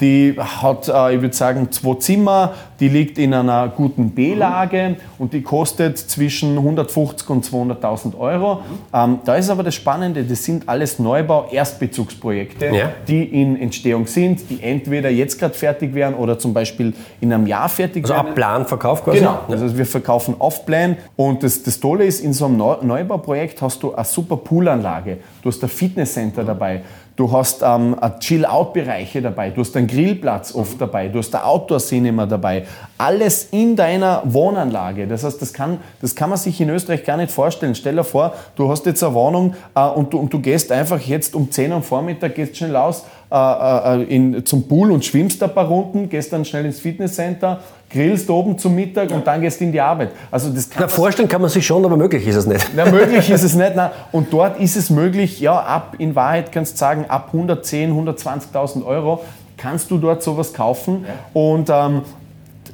die 0.00 0.34
hat, 0.38 0.88
äh, 0.88 1.14
ich 1.14 1.22
würde 1.22 1.34
sagen, 1.34 1.70
zwei 1.70 1.94
Zimmer, 1.94 2.54
die 2.80 2.88
liegt 2.88 3.18
in 3.18 3.32
einer 3.32 3.68
guten 3.68 4.10
B-Lage 4.10 4.96
und 5.18 5.32
die 5.32 5.42
kostet 5.42 5.96
zwischen 5.98 6.58
150 6.58 7.30
und 7.30 7.44
200.000 7.44 8.18
Euro. 8.18 8.60
Ähm, 8.92 9.20
da 9.24 9.36
ist 9.36 9.48
aber 9.48 9.62
das 9.62 9.74
Spannende, 9.74 10.24
das 10.24 10.44
sind 10.44 10.68
alles 10.68 10.98
Neubau-Erstbezugsprojekte, 10.98 12.66
ja. 12.66 12.90
die 13.06 13.24
in 13.24 13.56
Entstehung 13.56 14.06
sind, 14.06 14.50
die 14.50 14.62
entweder 14.62 15.10
jetzt 15.10 15.38
gerade 15.38 15.54
fertig 15.54 15.94
werden 15.94 16.14
oder 16.14 16.38
zum 16.38 16.52
Beispiel 16.52 16.92
in 17.20 17.32
einem 17.32 17.46
Jahr 17.46 17.68
fertig 17.68 18.04
also 18.04 18.14
werden. 18.14 18.26
Also 18.26 18.30
ab 18.30 18.34
Planverkauf 18.34 19.04
quasi? 19.04 19.18
Genau, 19.18 19.38
also 19.48 19.78
wir 19.78 19.86
verkaufen 19.86 20.34
off-Plan 20.38 20.96
und 21.16 21.42
das, 21.42 21.62
das 21.62 21.78
Tolle 21.78 22.04
ist, 22.04 22.20
in 22.20 22.32
so 22.32 22.46
einem 22.46 22.56
Neubauprojekt 22.56 23.62
hast 23.62 23.82
du 23.82 23.94
eine 23.94 24.04
super 24.04 24.36
Poolanlage, 24.36 25.18
du 25.42 25.48
hast 25.48 25.62
ein 25.62 25.68
Fitnesscenter 25.68 26.42
dabei, 26.42 26.82
Du 27.16 27.30
hast 27.30 27.62
ähm, 27.62 27.94
Chill-Out-Bereiche 28.18 29.22
dabei, 29.22 29.50
du 29.50 29.60
hast 29.60 29.76
einen 29.76 29.86
Grillplatz 29.86 30.52
oft 30.52 30.80
dabei, 30.80 31.06
du 31.06 31.20
hast 31.20 31.32
ein 31.32 31.42
Outdoor-Cinema 31.42 32.26
dabei. 32.26 32.66
Alles 32.98 33.48
in 33.52 33.76
deiner 33.76 34.22
Wohnanlage. 34.24 35.06
Das 35.06 35.22
heißt, 35.22 35.40
das 35.40 35.52
kann, 35.52 35.78
das 36.00 36.16
kann 36.16 36.28
man 36.30 36.38
sich 36.38 36.60
in 36.60 36.70
Österreich 36.70 37.04
gar 37.04 37.16
nicht 37.16 37.30
vorstellen. 37.30 37.76
Stell 37.76 37.94
dir 37.94 38.02
vor, 38.02 38.34
du 38.56 38.68
hast 38.68 38.84
jetzt 38.86 39.04
eine 39.04 39.14
Wohnung 39.14 39.54
äh, 39.76 39.86
und, 39.86 40.12
du, 40.12 40.18
und 40.18 40.32
du 40.32 40.40
gehst 40.40 40.72
einfach 40.72 40.98
jetzt 40.98 41.36
um 41.36 41.48
10 41.52 41.70
Uhr 41.70 41.76
am 41.76 41.82
Vormittag, 41.84 42.34
gehst 42.34 42.56
schnell 42.56 42.74
raus 42.74 43.04
äh, 43.34 43.36
äh, 43.36 44.02
in, 44.04 44.46
zum 44.46 44.68
Pool 44.68 44.92
und 44.92 45.04
schwimmst 45.04 45.42
ein 45.42 45.52
paar 45.52 45.66
Runden, 45.66 46.08
gehst 46.08 46.32
dann 46.32 46.44
schnell 46.44 46.66
ins 46.66 46.78
Fitnesscenter, 46.78 47.58
grillst 47.90 48.30
oben 48.30 48.56
zum 48.58 48.76
Mittag 48.76 49.10
und 49.10 49.26
dann 49.26 49.40
gehst 49.40 49.58
du 49.58 49.64
in 49.64 49.72
die 49.72 49.80
Arbeit. 49.80 50.10
Also 50.30 50.50
das 50.50 50.70
kann 50.70 50.82
Na, 50.82 50.88
vorstellen 50.88 51.28
kann 51.28 51.40
man 51.40 51.50
sich 51.50 51.66
schon, 51.66 51.84
aber 51.84 51.96
möglich 51.96 52.24
ist 52.28 52.36
es 52.36 52.46
nicht. 52.46 52.70
Na, 52.76 52.88
möglich 52.88 53.28
ist 53.28 53.42
es 53.42 53.56
nicht. 53.56 53.74
Nein. 53.74 53.90
Und 54.12 54.32
dort 54.32 54.60
ist 54.60 54.76
es 54.76 54.88
möglich, 54.88 55.40
ja, 55.40 55.58
ab, 55.58 55.96
in 55.98 56.14
Wahrheit 56.14 56.52
kannst 56.52 56.74
du 56.74 56.78
sagen, 56.78 57.06
ab 57.08 57.30
110.000, 57.34 58.16
120.000 58.52 58.86
Euro 58.86 59.24
kannst 59.56 59.90
du 59.90 59.98
dort 59.98 60.22
sowas 60.22 60.52
kaufen. 60.52 61.04
Ja. 61.04 61.40
Und 61.40 61.70
ähm, 61.70 62.02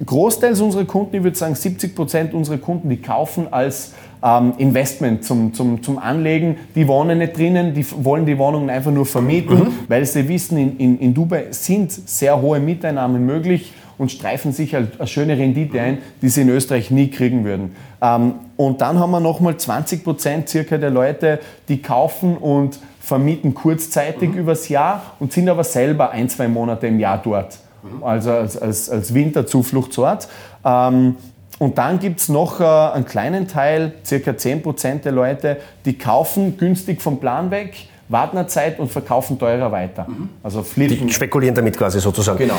Großteils 0.05 0.61
unserer 0.61 0.85
Kunden, 0.85 1.17
ich 1.17 1.23
würde 1.23 1.37
sagen 1.37 1.55
70 1.55 1.95
Prozent 1.95 2.35
unserer 2.35 2.59
Kunden, 2.59 2.88
die 2.88 3.00
kaufen 3.00 3.49
als 3.50 3.93
ähm, 4.23 4.55
Investment 4.59 5.25
zum, 5.25 5.53
zum, 5.55 5.83
zum 5.83 5.99
Anlegen. 5.99 6.57
Die 6.75 6.87
wohnen 6.87 7.19
nicht 7.19 7.37
drinnen, 7.37 7.75
die 7.75 7.85
wollen 8.05 8.27
die 8.27 8.39
Wohnungen 8.39 8.71
einfach 8.71 8.91
nur 8.91 9.07
vermieten, 9.07 9.59
mhm. 9.59 9.73
weil 9.89 10.05
sie 10.05 10.29
wissen, 10.29 10.59
in, 10.59 10.77
in, 10.79 10.99
in 10.99 11.15
Dubai 11.15 11.47
sind 11.50 11.93
sehr 11.93 12.41
hohe 12.41 12.61
Mieteinnahmen 12.61 13.25
möglich 13.25 13.73
und 14.00 14.11
streifen 14.11 14.53
sich 14.53 14.75
halt 14.75 14.99
eine 14.99 15.07
schöne 15.07 15.37
Rendite 15.37 15.79
ein, 15.79 15.99
die 16.23 16.31
sie 16.31 16.43
in 16.43 16.49
Österreich 16.49 16.91
nie 16.91 17.11
kriegen 17.11 17.45
würden. 17.45 17.77
Ähm, 18.00 18.35
und 18.57 18.81
dann 18.81 18.99
haben 18.99 19.11
wir 19.11 19.21
nochmal 19.21 19.57
20 19.57 20.05
Prozent 20.05 20.49
circa 20.49 20.79
der 20.79 20.91
Leute, 20.91 21.39
die 21.69 21.83
kaufen 21.83 22.37
und 22.37 22.79
vermieten 22.99 23.55
kurzzeitig 23.55 24.31
mhm. 24.31 24.39
übers 24.39 24.69
Jahr 24.69 25.03
und 25.21 25.33
sind 25.33 25.49
aber 25.49 25.65
selber 25.65 26.12
ein, 26.12 26.29
zwei 26.29 26.49
Monate 26.49 26.87
im 26.87 26.99
Jahr 26.99 27.21
dort. 27.23 27.59
Mhm. 27.83 28.03
Also 28.03 28.31
als, 28.31 28.57
als, 28.57 28.89
als 28.89 29.12
Winterzufluchtsort. 29.12 30.29
Ähm, 30.65 31.17
und 31.61 31.76
dann 31.76 31.99
gibt 31.99 32.21
es 32.21 32.31
noch 32.31 32.58
äh, 32.58 32.65
einen 32.65 33.04
kleinen 33.04 33.47
Teil, 33.47 33.93
circa 34.02 34.34
10 34.34 34.63
Prozent 34.63 35.04
der 35.04 35.13
Leute, 35.13 35.58
die 35.84 35.99
kaufen 35.99 36.56
günstig 36.56 37.02
vom 37.02 37.21
Plan 37.21 37.50
weg, 37.50 37.75
warten 38.08 38.39
eine 38.39 38.47
Zeit 38.47 38.78
und 38.78 38.91
verkaufen 38.91 39.39
teurer 39.39 39.71
weiter. 39.71 40.06
Mhm. 40.08 40.30
Also 40.43 40.63
flippen. 40.63 41.06
Die 41.06 41.13
spekulieren 41.13 41.54
damit 41.54 41.76
quasi 41.76 42.00
sozusagen. 42.00 42.39
Genau. 42.39 42.56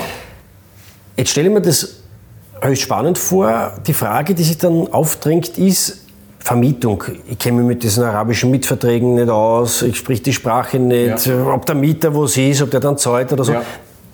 Jetzt 1.18 1.32
stelle 1.32 1.48
ich 1.48 1.54
mir 1.56 1.62
das 1.64 2.04
höchst 2.62 2.84
spannend 2.84 3.18
vor. 3.18 3.74
Die 3.88 3.94
Frage, 3.94 4.36
die 4.36 4.44
sich 4.44 4.60
dann 4.60 4.88
aufdrängt, 4.94 5.58
ist 5.58 6.06
Vermietung. 6.38 7.04
Ich 7.28 7.40
kenne 7.40 7.58
mich 7.58 7.66
mit 7.66 7.82
diesen 7.82 8.04
arabischen 8.04 8.52
Mietverträgen 8.52 9.16
nicht 9.16 9.30
aus, 9.30 9.82
ich 9.82 9.98
sprich 9.98 10.22
die 10.22 10.34
Sprache 10.34 10.78
nicht, 10.78 11.26
ja. 11.26 11.48
ob 11.48 11.66
der 11.66 11.74
Mieter 11.74 12.14
wo 12.14 12.28
sie 12.28 12.52
ist, 12.52 12.62
ob 12.62 12.70
der 12.70 12.80
dann 12.80 13.00
zahlt 13.00 13.34
oder 13.34 13.44
so. 13.44 13.54
Ja. 13.54 13.64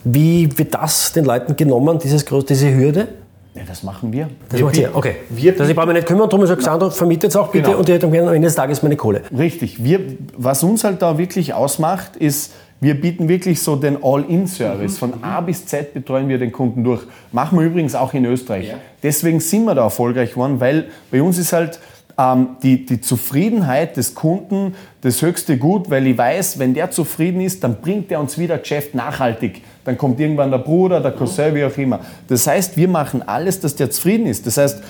Wie 0.05 0.57
wird 0.57 0.73
das 0.73 1.11
den 1.11 1.25
Leuten 1.25 1.57
genommen, 1.57 1.99
dieses, 1.99 2.23
diese 2.23 2.73
Hürde? 2.73 3.09
Ja, 3.57 3.63
das 3.67 3.83
machen 3.83 4.13
wir. 4.13 4.29
Das 4.49 4.59
wir 4.59 4.65
macht 4.65 4.77
ihr, 4.77 4.95
okay. 4.95 5.15
Wir 5.29 5.53
also 5.53 5.65
ich 5.65 5.75
brauche 5.75 5.87
mich 5.87 5.95
nicht 5.95 6.07
kümmern, 6.07 6.29
darum 6.29 6.45
sage 6.45 6.61
Sandro, 6.61 6.89
vermietet 6.89 7.31
es 7.31 7.35
auch 7.35 7.49
bitte 7.49 7.65
genau. 7.65 7.79
und 7.79 7.89
ihr 7.89 7.99
dann 7.99 8.13
am 8.13 8.33
Ende 8.33 8.47
des 8.47 8.55
Tages 8.55 8.83
meine 8.83 8.95
Kohle. 8.95 9.23
Richtig. 9.35 9.83
Wir, 9.83 9.99
was 10.37 10.63
uns 10.63 10.83
halt 10.83 11.01
da 11.01 11.17
wirklich 11.17 11.53
ausmacht, 11.53 12.15
ist, 12.15 12.53
wir 12.79 12.99
bieten 12.99 13.27
wirklich 13.27 13.61
so 13.61 13.75
den 13.75 13.97
All-In-Service. 14.03 14.99
Von 14.99 15.23
A 15.23 15.41
bis 15.41 15.65
Z 15.65 15.93
betreuen 15.93 16.29
wir 16.29 16.37
den 16.37 16.51
Kunden 16.51 16.83
durch. 16.83 17.01
Machen 17.31 17.57
wir 17.57 17.65
übrigens 17.65 17.95
auch 17.95 18.13
in 18.13 18.25
Österreich. 18.25 18.67
Ja. 18.67 18.75
Deswegen 19.01 19.39
sind 19.39 19.65
wir 19.65 19.73
da 19.73 19.83
erfolgreich 19.83 20.31
geworden, 20.31 20.59
weil 20.59 20.85
bei 21.09 21.21
uns 21.21 21.39
ist 21.39 21.53
halt 21.53 21.79
ähm, 22.19 22.57
die, 22.61 22.85
die 22.85 23.01
Zufriedenheit 23.01 23.97
des 23.97 24.13
Kunden 24.13 24.75
das 25.01 25.21
höchste 25.21 25.57
Gut, 25.57 25.89
weil 25.89 26.05
ich 26.07 26.17
weiß, 26.17 26.59
wenn 26.59 26.73
der 26.73 26.91
zufrieden 26.91 27.41
ist, 27.41 27.63
dann 27.63 27.81
bringt 27.81 28.11
er 28.11 28.19
uns 28.19 28.37
wieder 28.37 28.57
Geschäft 28.57 28.93
nachhaltig. 28.93 29.63
Dann 29.87 29.97
kommt 29.97 30.19
irgendwann 30.19 30.51
der 30.51 30.57
Bruder, 30.57 30.99
der 30.99 31.13
Cousin, 31.13 31.55
wie 31.55 31.63
auch 31.63 31.77
immer. 31.77 32.01
Das 32.27 32.45
heißt, 32.45 32.75
wir 32.75 32.89
machen 32.89 33.23
alles, 33.25 33.61
dass 33.61 33.73
der 33.73 33.89
zufrieden 33.89 34.27
ist. 34.27 34.45
Das 34.45 34.57
heißt, 34.57 34.83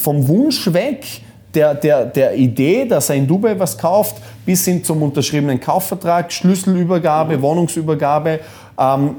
vom 0.00 0.28
Wunsch 0.28 0.72
weg, 0.72 1.04
der, 1.52 1.74
der, 1.74 2.06
der 2.06 2.36
Idee, 2.36 2.84
dass 2.84 3.10
er 3.10 3.16
in 3.16 3.26
Dubai 3.26 3.58
was 3.58 3.76
kauft, 3.76 4.14
bis 4.44 4.64
hin 4.64 4.84
zum 4.84 5.02
unterschriebenen 5.02 5.58
Kaufvertrag, 5.58 6.32
Schlüsselübergabe, 6.32 7.42
Wohnungsübergabe. 7.42 8.38
Ähm, 8.78 9.16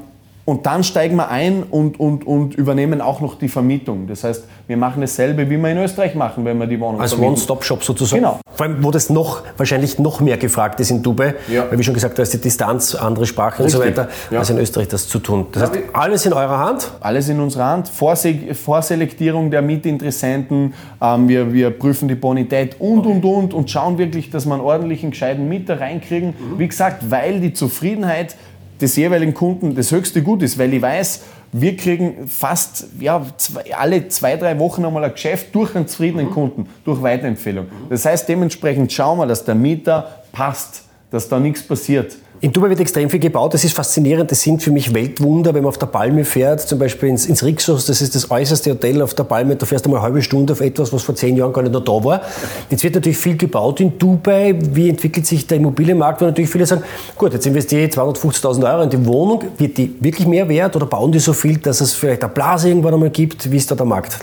und 0.48 0.64
dann 0.64 0.82
steigen 0.82 1.16
wir 1.16 1.28
ein 1.28 1.62
und, 1.62 2.00
und, 2.00 2.26
und 2.26 2.54
übernehmen 2.54 3.02
auch 3.02 3.20
noch 3.20 3.34
die 3.34 3.50
Vermietung. 3.50 4.06
Das 4.06 4.24
heißt, 4.24 4.44
wir 4.66 4.78
machen 4.78 5.02
dasselbe, 5.02 5.50
wie 5.50 5.58
wir 5.58 5.70
in 5.70 5.76
Österreich 5.76 6.14
machen, 6.14 6.42
wenn 6.46 6.56
wir 6.56 6.66
die 6.66 6.80
Wohnung 6.80 7.02
Als 7.02 7.18
One-Stop-Shop 7.18 7.84
sozusagen. 7.84 8.22
Genau. 8.22 8.40
Vor 8.54 8.64
allem, 8.64 8.82
wo 8.82 8.90
das 8.90 9.10
noch, 9.10 9.42
wahrscheinlich 9.58 9.98
noch 9.98 10.20
mehr 10.20 10.38
gefragt 10.38 10.80
ist 10.80 10.90
in 10.90 11.02
Dubai, 11.02 11.34
ja. 11.52 11.70
weil 11.70 11.78
wie 11.78 11.84
schon 11.84 11.92
gesagt, 11.92 12.18
da 12.18 12.22
ist 12.22 12.32
die 12.32 12.40
Distanz, 12.40 12.94
andere 12.94 13.26
Sprachen 13.26 13.62
Richtig. 13.62 13.78
und 13.78 13.84
so 13.84 13.88
weiter, 13.90 14.08
ja. 14.30 14.38
als 14.38 14.48
in 14.48 14.56
Österreich 14.56 14.88
das 14.88 15.06
zu 15.06 15.18
tun. 15.18 15.48
Das 15.52 15.64
heißt, 15.64 15.74
alles 15.92 16.24
in 16.24 16.32
eurer 16.32 16.58
Hand? 16.58 16.92
Alles 17.00 17.28
in 17.28 17.40
unserer 17.40 17.66
Hand. 17.66 17.86
Vorse 17.86 18.34
Vorselektierung 18.54 19.50
der 19.50 19.60
Mietinteressenten, 19.60 20.72
ähm, 21.02 21.28
wir, 21.28 21.52
wir 21.52 21.68
prüfen 21.68 22.08
die 22.08 22.14
Bonität 22.14 22.76
und, 22.78 23.00
okay. 23.00 23.10
und, 23.10 23.24
und 23.26 23.52
und 23.52 23.70
schauen 23.70 23.98
wirklich, 23.98 24.30
dass 24.30 24.46
wir 24.46 24.54
einen 24.54 24.62
ordentlichen, 24.62 25.10
gescheiten 25.10 25.46
Mieter 25.46 25.78
reinkriegen. 25.78 26.28
Mhm. 26.28 26.58
Wie 26.58 26.68
gesagt, 26.68 27.10
weil 27.10 27.40
die 27.40 27.52
Zufriedenheit 27.52 28.34
des 28.80 28.96
jeweiligen 28.96 29.34
Kunden 29.34 29.74
das 29.74 29.90
höchste 29.90 30.22
Gut 30.22 30.42
ist, 30.42 30.58
weil 30.58 30.72
ich 30.72 30.82
weiß, 30.82 31.22
wir 31.52 31.76
kriegen 31.76 32.28
fast 32.28 32.86
ja, 33.00 33.24
zwei, 33.36 33.74
alle 33.74 34.08
zwei, 34.08 34.36
drei 34.36 34.58
Wochen 34.58 34.84
einmal 34.84 35.04
ein 35.04 35.12
Geschäft 35.12 35.54
durch 35.54 35.74
einen 35.74 35.88
zufriedenen 35.88 36.26
mhm. 36.26 36.32
Kunden, 36.32 36.68
durch 36.84 37.02
Weiterempfehlung. 37.02 37.66
Das 37.88 38.04
heißt, 38.04 38.28
dementsprechend 38.28 38.92
schauen 38.92 39.18
wir, 39.18 39.26
dass 39.26 39.44
der 39.44 39.54
Mieter 39.54 40.22
passt, 40.32 40.84
dass 41.10 41.28
da 41.28 41.40
nichts 41.40 41.62
passiert. 41.62 42.16
In 42.40 42.52
Dubai 42.52 42.68
wird 42.68 42.78
extrem 42.78 43.10
viel 43.10 43.18
gebaut. 43.18 43.52
Das 43.52 43.64
ist 43.64 43.74
faszinierend. 43.74 44.30
Das 44.30 44.42
sind 44.42 44.62
für 44.62 44.70
mich 44.70 44.94
Weltwunder, 44.94 45.54
wenn 45.54 45.62
man 45.64 45.70
auf 45.70 45.78
der 45.78 45.86
Palme 45.86 46.24
fährt, 46.24 46.60
zum 46.60 46.78
Beispiel 46.78 47.08
ins, 47.08 47.26
ins 47.26 47.42
Rixos. 47.42 47.86
Das 47.86 48.00
ist 48.00 48.14
das 48.14 48.30
äußerste 48.30 48.70
Hotel 48.70 49.02
auf 49.02 49.14
der 49.14 49.24
Palme. 49.24 49.56
Da 49.56 49.66
fährst 49.66 49.86
du 49.86 49.90
mal 49.90 49.96
eine 49.96 50.04
halbe 50.04 50.22
Stunde 50.22 50.52
auf 50.52 50.60
etwas, 50.60 50.92
was 50.92 51.02
vor 51.02 51.16
zehn 51.16 51.36
Jahren 51.36 51.52
gar 51.52 51.62
nicht 51.62 51.72
noch 51.72 51.82
da 51.82 52.04
war. 52.04 52.22
Jetzt 52.70 52.84
wird 52.84 52.94
natürlich 52.94 53.18
viel 53.18 53.36
gebaut 53.36 53.80
in 53.80 53.98
Dubai. 53.98 54.54
Wie 54.56 54.88
entwickelt 54.88 55.26
sich 55.26 55.48
der 55.48 55.56
Immobilienmarkt? 55.56 56.20
Wo 56.20 56.26
natürlich 56.26 56.50
viele 56.50 56.64
sagen, 56.64 56.84
gut, 57.16 57.32
jetzt 57.32 57.44
investiere 57.44 57.86
ich 57.86 57.92
250.000 57.92 58.72
Euro 58.72 58.82
in 58.82 58.90
die 58.90 59.04
Wohnung. 59.04 59.42
Wird 59.58 59.76
die 59.76 59.96
wirklich 59.98 60.28
mehr 60.28 60.48
wert 60.48 60.76
oder 60.76 60.86
bauen 60.86 61.10
die 61.10 61.18
so 61.18 61.32
viel, 61.32 61.56
dass 61.56 61.80
es 61.80 61.94
vielleicht 61.94 62.22
eine 62.22 62.32
Blase 62.32 62.68
irgendwann 62.68 62.94
einmal 62.94 63.10
gibt? 63.10 63.50
Wie 63.50 63.56
ist 63.56 63.68
da 63.68 63.74
der 63.74 63.86
Markt? 63.86 64.16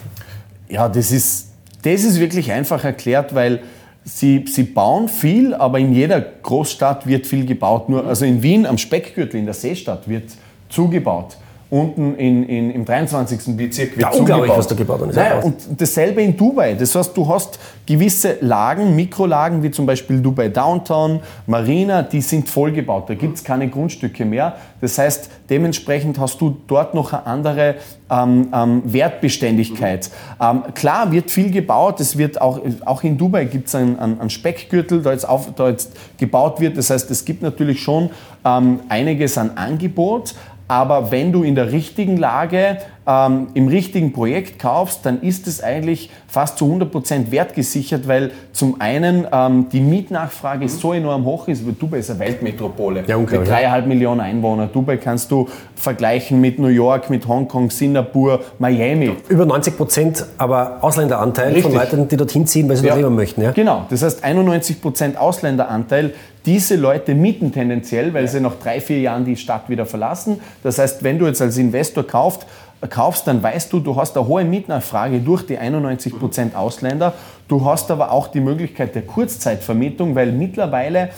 Ja, 0.69 0.87
das 0.87 1.11
ist, 1.11 1.47
das 1.83 2.03
ist 2.03 2.17
wirklich 2.21 2.49
einfach 2.49 2.81
erklärt, 2.85 3.35
weil 3.35 3.59
Sie, 4.07 4.45
sie 4.47 4.63
bauen 4.63 5.09
viel, 5.09 5.55
aber 5.55 5.79
in 5.79 5.93
jeder 5.93 6.21
Großstadt 6.21 7.07
wird 7.07 7.25
viel 7.25 7.45
gebaut. 7.45 7.89
Nur, 7.89 8.05
also 8.05 8.23
in 8.23 8.43
Wien 8.43 8.67
am 8.67 8.77
Speckgürtel, 8.77 9.39
in 9.39 9.45
der 9.45 9.55
Seestadt, 9.55 10.07
wird 10.07 10.29
zugebaut. 10.69 11.37
Unten 11.69 12.15
in, 12.15 12.43
in, 12.47 12.71
im 12.71 12.85
23. 12.85 13.57
Bezirk 13.57 13.97
wird 13.97 14.01
ja, 14.01 14.09
unglaublich, 14.11 14.51
was 14.55 14.67
da 14.67 14.75
gebaut 14.75 15.01
ist. 15.09 15.15
Naja, 15.15 15.39
und 15.39 15.55
dasselbe 15.77 16.21
in 16.21 16.37
Dubai. 16.37 16.75
Das 16.75 16.93
heißt, 16.93 17.15
du 17.17 17.27
hast 17.27 17.59
gewisse 17.85 18.37
Lagen, 18.41 18.95
Mikrolagen, 18.95 19.63
wie 19.63 19.71
zum 19.71 19.85
Beispiel 19.85 20.19
Dubai 20.19 20.49
Downtown, 20.49 21.19
Marina, 21.47 22.03
die 22.03 22.21
sind 22.21 22.49
vollgebaut. 22.49 23.09
Da 23.09 23.15
gibt 23.15 23.37
es 23.37 23.43
keine 23.43 23.67
Grundstücke 23.67 24.25
mehr. 24.25 24.55
Das 24.81 24.97
heißt, 24.97 25.29
dementsprechend 25.49 26.19
hast 26.19 26.39
du 26.39 26.57
dort 26.67 26.93
noch 26.93 27.13
eine 27.13 27.25
andere 27.25 27.75
ähm, 28.11 28.49
ähm, 28.53 28.81
Wertbeständigkeit. 28.85 30.11
Ähm, 30.39 30.63
klar 30.75 31.11
wird 31.11 31.31
viel 31.31 31.49
gebaut. 31.49 31.99
Es 31.99 32.17
wird 32.17 32.39
auch, 32.39 32.59
auch 32.85 33.03
in 33.03 33.17
Dubai 33.17 33.45
gibt 33.45 33.67
es 33.67 33.75
einen, 33.75 33.97
einen, 33.97 34.29
Speckgürtel, 34.29 35.01
da 35.01 35.11
jetzt, 35.11 35.27
auf, 35.27 35.53
da 35.55 35.69
jetzt 35.69 35.91
gebaut 36.17 36.59
wird. 36.59 36.77
Das 36.77 36.91
heißt, 36.91 37.09
es 37.09 37.25
gibt 37.25 37.41
natürlich 37.41 37.81
schon 37.81 38.11
ähm, 38.45 38.81
einiges 38.89 39.37
an 39.37 39.51
Angebot. 39.55 40.35
Aber 40.67 41.11
wenn 41.11 41.31
du 41.31 41.43
in 41.43 41.53
der 41.53 41.71
richtigen 41.71 42.17
Lage, 42.17 42.77
ähm, 43.07 43.47
im 43.53 43.67
richtigen 43.67 44.13
Projekt 44.13 44.57
kaufst, 44.57 45.05
dann 45.05 45.21
ist 45.21 45.45
es 45.45 45.61
eigentlich 45.61 46.09
fast 46.27 46.57
zu 46.57 46.65
100% 46.65 47.29
wertgesichert, 47.29 48.07
weil 48.07 48.31
zum 48.51 48.81
einen 48.81 49.27
ähm, 49.31 49.67
die 49.71 49.79
Mietnachfrage 49.79 50.67
so 50.67 50.91
enorm 50.93 51.23
hoch 51.25 51.47
ist. 51.47 51.63
Dubai 51.79 51.99
ist 51.99 52.09
eine 52.09 52.19
Weltmetropole 52.19 53.03
ja, 53.05 53.17
mit 53.17 53.31
dreieinhalb 53.31 53.85
Millionen 53.85 54.21
Einwohnern. 54.21 54.69
Dubai 54.73 54.97
kannst 54.97 55.29
du 55.29 55.47
vergleichen 55.75 56.41
mit 56.41 56.57
New 56.57 56.67
York, 56.67 57.11
mit 57.11 57.27
Hongkong, 57.27 57.69
Singapur, 57.69 58.39
Miami. 58.57 59.11
Über 59.29 59.43
90% 59.43 60.23
aber 60.39 60.79
Ausländeranteil 60.81 61.53
Richtig. 61.53 61.63
von 61.63 61.73
Leuten, 61.73 62.07
die 62.07 62.17
dorthin 62.17 62.47
ziehen, 62.47 62.67
weil 62.67 62.77
sie 62.77 62.87
ja. 62.87 62.93
dort 62.93 63.03
leben 63.03 63.15
möchten. 63.15 63.43
Ja? 63.43 63.51
Genau, 63.51 63.85
das 63.89 64.01
heißt 64.01 64.25
91% 64.25 65.17
Ausländeranteil 65.17 66.13
diese 66.45 66.75
Leute 66.75 67.15
mieten 67.15 67.51
tendenziell, 67.51 68.13
weil 68.13 68.25
ja. 68.25 68.31
sie 68.31 68.39
nach 68.39 68.55
drei, 68.55 68.79
vier 68.79 68.99
Jahren 68.99 69.25
die 69.25 69.35
Stadt 69.35 69.69
wieder 69.69 69.85
verlassen. 69.85 70.39
Das 70.63 70.77
heißt, 70.77 71.03
wenn 71.03 71.17
du 71.19 71.25
jetzt 71.25 71.41
als 71.41 71.57
Investor 71.57 72.05
kaufst, 72.05 72.45
kaufst, 72.89 73.27
dann 73.27 73.41
weißt 73.41 73.71
du, 73.73 73.79
du 73.79 73.95
hast 73.95 74.15
eine 74.17 74.27
hohe 74.27 74.43
Mietnachfrage 74.43 75.19
durch 75.19 75.45
die 75.45 75.57
91 75.57 76.17
Prozent 76.17 76.55
Ausländer. 76.55 77.13
Du 77.47 77.65
hast 77.65 77.89
aber 77.89 78.11
auch 78.11 78.27
die 78.27 78.41
Möglichkeit 78.41 78.95
der 78.95 79.03
Kurzzeitvermietung, 79.03 80.15
weil 80.15 80.31
mittlerweile 80.31 81.09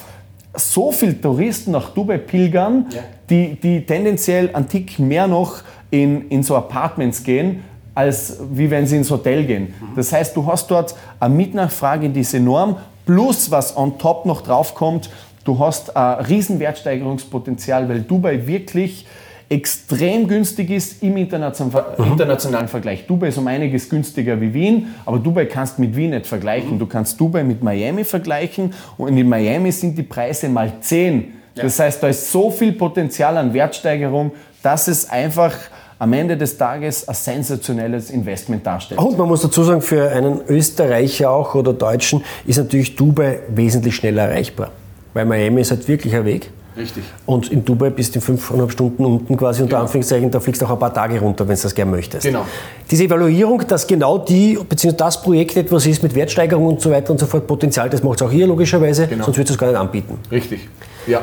so 0.55 0.91
viele 0.91 1.19
Touristen 1.19 1.71
nach 1.71 1.89
Dubai 1.89 2.17
pilgern, 2.17 2.87
ja. 2.89 3.01
die, 3.29 3.55
die 3.55 3.85
tendenziell 3.85 4.49
antik 4.53 4.97
mehr 4.99 5.27
noch 5.27 5.61
in, 5.91 6.29
in 6.29 6.43
so 6.43 6.55
Apartments 6.55 7.23
gehen, 7.23 7.63
als 7.93 8.39
wie 8.51 8.69
wenn 8.69 8.85
sie 8.85 8.97
ins 8.97 9.09
Hotel 9.09 9.45
gehen. 9.45 9.73
Mhm. 9.79 9.95
Das 9.95 10.11
heißt, 10.11 10.35
du 10.35 10.45
hast 10.45 10.69
dort 10.69 10.95
eine 11.19 11.33
Mietnachfrage, 11.33 12.09
die 12.09 12.21
ist 12.21 12.33
enorm 12.33 12.77
Plus, 13.07 13.49
was 13.49 13.75
on 13.75 13.97
top 13.97 14.25
noch 14.25 14.41
drauf 14.41 14.75
kommt, 14.75 15.09
du 15.45 15.57
hast 15.57 15.95
ein 15.95 16.25
Riesenwertsteigerungspotenzial, 16.25 17.87
weil 17.87 18.01
Dubai 18.01 18.45
wirklich 18.45 19.07
extrem 19.49 20.27
günstig 20.27 20.69
ist 20.69 21.01
im 21.01 21.15
internationalen, 21.15 22.65
mhm. 22.65 22.67
Vergleich. 22.67 23.07
Dubai 23.07 23.29
ist 23.29 23.37
um 23.37 23.47
einiges 23.47 23.89
günstiger 23.89 24.41
wie 24.41 24.53
Wien, 24.53 24.87
aber 25.05 25.19
Dubai 25.19 25.45
kannst 25.45 25.79
mit 25.79 25.95
Wien 25.95 26.09
nicht 26.09 26.27
vergleichen. 26.27 26.73
Mhm. 26.73 26.79
Du 26.79 26.85
kannst 26.85 27.17
Dubai 27.19 27.45
mit 27.45 27.63
Miami 27.63 28.03
vergleichen 28.03 28.73
und 28.97 29.17
in 29.17 29.29
Miami 29.29 29.71
sind 29.71 29.97
die 29.97 30.03
Preise 30.03 30.49
mal 30.49 30.73
10. 30.81 31.33
Ja. 31.55 31.63
Das 31.63 31.79
heißt, 31.79 32.03
da 32.03 32.09
ist 32.09 32.29
so 32.29 32.51
viel 32.51 32.73
Potenzial 32.73 33.37
an 33.37 33.53
Wertsteigerung, 33.53 34.31
dass 34.61 34.89
es 34.89 35.09
einfach 35.09 35.53
am 35.99 36.13
Ende 36.13 36.37
des 36.37 36.57
Tages 36.57 37.07
ein 37.07 37.15
sensationelles 37.15 38.11
Investment 38.11 38.65
darstellt. 38.65 38.99
Und 38.99 39.17
man 39.17 39.27
muss 39.27 39.41
dazu 39.41 39.63
sagen, 39.63 39.81
für 39.81 40.09
einen 40.09 40.41
Österreicher 40.47 41.31
auch 41.31 41.55
oder 41.55 41.73
Deutschen 41.73 42.23
ist 42.45 42.57
natürlich 42.57 42.95
Dubai 42.95 43.39
wesentlich 43.49 43.95
schneller 43.95 44.23
erreichbar. 44.23 44.71
Weil 45.13 45.25
Miami 45.25 45.61
ist 45.61 45.71
halt 45.71 45.87
wirklich 45.87 46.15
ein 46.15 46.25
Weg. 46.25 46.51
Richtig. 46.77 47.03
Und 47.25 47.51
in 47.51 47.65
Dubai 47.65 47.89
bist 47.89 48.13
du 48.13 48.19
in 48.19 48.21
fünfeinhalb 48.21 48.71
Stunden 48.71 49.03
unten 49.03 49.35
quasi 49.35 49.63
unter 49.63 49.71
genau. 49.71 49.81
Anführungszeichen, 49.81 50.29
da 50.29 50.39
fliegst 50.39 50.61
du 50.61 50.67
auch 50.67 50.71
ein 50.71 50.79
paar 50.79 50.93
Tage 50.93 51.19
runter, 51.19 51.47
wenn 51.47 51.55
du 51.55 51.61
das 51.61 51.73
gerne 51.73 51.89
möchtest. 51.89 52.23
Genau. 52.23 52.45
Diese 52.89 53.05
Evaluierung, 53.05 53.63
dass 53.67 53.87
genau 53.87 54.19
die, 54.19 54.59
beziehungsweise 54.69 54.97
das 54.97 55.21
Projekt 55.23 55.57
etwas 55.57 55.87
ist 55.87 56.03
mit 56.03 56.13
Wertsteigerung 56.13 56.67
und 56.67 56.81
so 56.81 56.91
weiter 56.91 57.11
und 57.11 57.19
so 57.19 57.25
fort, 57.25 57.47
Potenzial, 57.47 57.89
das 57.89 58.03
macht 58.03 58.21
es 58.21 58.27
auch 58.27 58.31
hier 58.31 58.45
logischerweise, 58.45 59.07
genau. 59.07 59.25
sonst 59.25 59.37
würdest 59.37 59.49
du 59.49 59.53
es 59.55 59.57
gar 59.57 59.67
nicht 59.67 59.79
anbieten. 59.79 60.19
Richtig, 60.31 60.69
ja. 61.07 61.21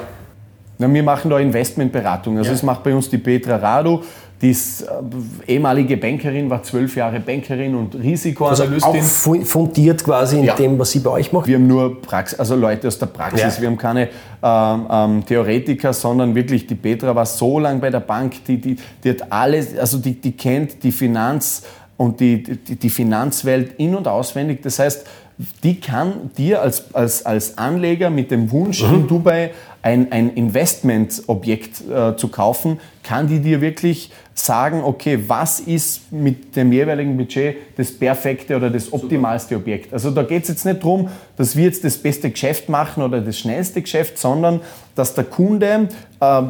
Na, 0.77 0.93
wir 0.93 1.03
machen 1.05 1.31
da 1.31 1.39
Investmentberatung. 1.39 2.37
Also 2.37 2.49
ja. 2.49 2.55
das 2.55 2.63
macht 2.65 2.83
bei 2.83 2.93
uns 2.93 3.09
die 3.09 3.19
Petra 3.19 3.57
Radu. 3.57 4.03
Die 4.43 4.51
äh, 4.51 4.55
ehemalige 5.47 5.97
Bankerin, 5.97 6.51
war 6.51 6.63
zwölf 6.63 6.97
Jahre 6.97 7.21
Bankerin 7.21 7.75
und 7.75 7.95
Risikoanalystin. 7.95 8.83
Also 8.83 9.33
auch 9.33 9.45
fundiert 9.45 10.05
quasi 10.05 10.39
in 10.39 10.45
ja. 10.45 10.55
dem, 10.55 10.79
was 10.79 10.91
sie 10.91 10.99
bei 10.99 11.11
euch 11.11 11.33
macht? 11.33 11.47
Wir 11.47 11.57
haben 11.57 11.67
nur 11.67 12.03
Prax 12.03 12.35
also 12.35 12.57
Leute 12.57 12.89
aus 12.89 12.99
der 12.99 13.07
Praxis. 13.07 13.57
Ja. 13.57 13.61
Wir 13.61 13.69
haben 13.69 13.79
keine 13.79 14.09
ähm, 14.43 14.87
ähm, 14.91 15.27
Theoretiker, 15.27 15.93
sondern 15.93 16.35
wirklich 16.35 16.67
die 16.67 16.75
Petra 16.75 17.15
war 17.15 17.27
so 17.27 17.59
lange 17.59 17.81
bei 17.81 17.91
der 17.91 18.01
Bank, 18.01 18.45
die, 18.47 18.61
die, 18.61 18.77
die 19.03 19.11
hat 19.11 19.33
alles, 19.33 19.79
also 19.79 19.99
die, 19.99 20.21
die 20.21 20.33
kennt 20.33 20.83
die 20.83 20.93
Finanz 20.93 21.63
und 21.97 22.21
die, 22.21 22.43
die, 22.43 22.77
die 22.77 22.91
Finanzwelt 22.91 23.75
in- 23.79 23.95
und 23.95 24.09
auswendig. 24.09 24.63
Das 24.63 24.79
heißt, 24.79 25.07
die 25.63 25.81
kann 25.81 26.31
dir 26.37 26.63
als, 26.63 26.95
als, 26.95 27.27
als 27.27 27.59
Anleger 27.59 28.11
mit 28.11 28.31
dem 28.31 28.51
Wunsch 28.51 28.83
mhm. 28.83 28.95
in 28.95 29.09
Dubai 29.09 29.51
ein, 29.83 30.13
ein 30.13 30.33
Investmentobjekt 30.35 31.83
äh, 31.91 32.17
zu 32.17 32.29
kaufen, 32.29 32.81
kann 33.03 33.27
die 33.27 33.41
dir 33.41 33.61
wirklich 33.61 34.11
sagen, 34.35 34.83
okay, 34.83 35.19
was 35.29 35.61
ist 35.61 36.13
mit 36.13 36.57
dem 36.57 36.73
jeweiligen 36.73 37.17
Budget 37.17 37.57
das 37.77 37.93
perfekte 37.93 38.57
oder 38.57 38.69
das 38.69 38.93
optimalste 38.93 39.55
Objekt. 39.55 39.93
Also 39.93 40.11
da 40.11 40.25
geht 40.25 40.43
es 40.43 40.49
jetzt 40.49 40.65
nicht 40.65 40.83
darum, 40.83 41.09
dass 41.37 41.55
wir 41.55 41.65
jetzt 41.65 41.85
das 41.85 41.97
beste 41.97 42.31
Geschäft 42.31 42.69
machen 42.69 43.03
oder 43.03 43.21
das 43.21 43.39
schnellste 43.39 43.81
Geschäft, 43.81 44.19
sondern 44.19 44.61
dass 44.97 45.15
der 45.15 45.25
Kunde 45.25 45.89
äh, 46.21 46.43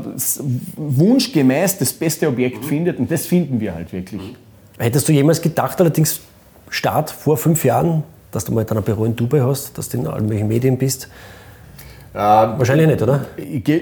wunschgemäß 0.76 1.78
das 1.78 1.92
beste 1.92 2.26
Objekt 2.26 2.62
mhm. 2.62 2.68
findet 2.68 2.98
und 2.98 3.10
das 3.10 3.26
finden 3.26 3.60
wir 3.60 3.74
halt 3.74 3.92
wirklich. 3.92 4.34
Hättest 4.78 5.08
du 5.08 5.12
jemals 5.12 5.42
gedacht, 5.42 5.78
allerdings 5.80 6.20
Start 6.70 7.10
vor 7.10 7.36
fünf 7.36 7.64
Jahren, 7.64 8.02
dass 8.32 8.46
du 8.46 8.52
mal 8.52 8.64
dann 8.64 8.78
ein 8.78 8.84
Büro 8.84 9.04
in 9.04 9.14
Dubai 9.14 9.40
hast, 9.40 9.76
dass 9.78 9.90
du 9.90 9.98
in 9.98 10.06
allen 10.06 10.24
möglichen 10.24 10.48
Medien 10.48 10.78
bist? 10.78 11.08
Äh, 12.14 12.18
Wahrscheinlich 12.18 12.86
nicht, 12.86 13.02
oder? 13.02 13.26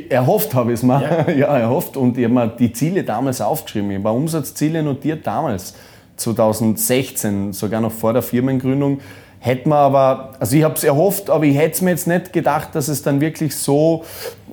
Erhofft 0.09 0.55
habe 0.55 0.73
ich 0.73 0.79
es 0.79 0.83
mal. 0.83 1.03
Ja. 1.29 1.33
ja, 1.37 1.59
erhofft. 1.59 1.99
Und 1.99 2.17
ich 2.17 2.25
habe 2.25 2.33
mir 2.33 2.47
die 2.49 2.73
Ziele 2.73 3.05
damals 3.05 3.43
aufgeschrieben. 3.43 3.91
Ich 3.91 3.99
habe 3.99 4.11
Umsatzziele 4.11 4.83
notiert 4.83 5.27
damals, 5.27 5.75
2016, 6.17 7.53
sogar 7.53 7.83
noch 7.83 7.93
vor 7.93 8.15
der 8.15 8.23
Firmengründung. 8.23 9.01
Hätte 9.39 9.69
man 9.69 9.79
aber, 9.79 10.33
also 10.41 10.57
ich 10.57 10.63
habe 10.63 10.75
es 10.75 10.85
erhofft, 10.85 11.29
aber 11.29 11.45
ich 11.45 11.57
hätte 11.57 11.73
es 11.73 11.83
mir 11.83 11.91
jetzt 11.91 12.07
nicht 12.07 12.33
gedacht, 12.33 12.75
dass 12.75 12.89
es 12.89 13.03
dann 13.03 13.21
wirklich 13.21 13.55
so 13.55 14.05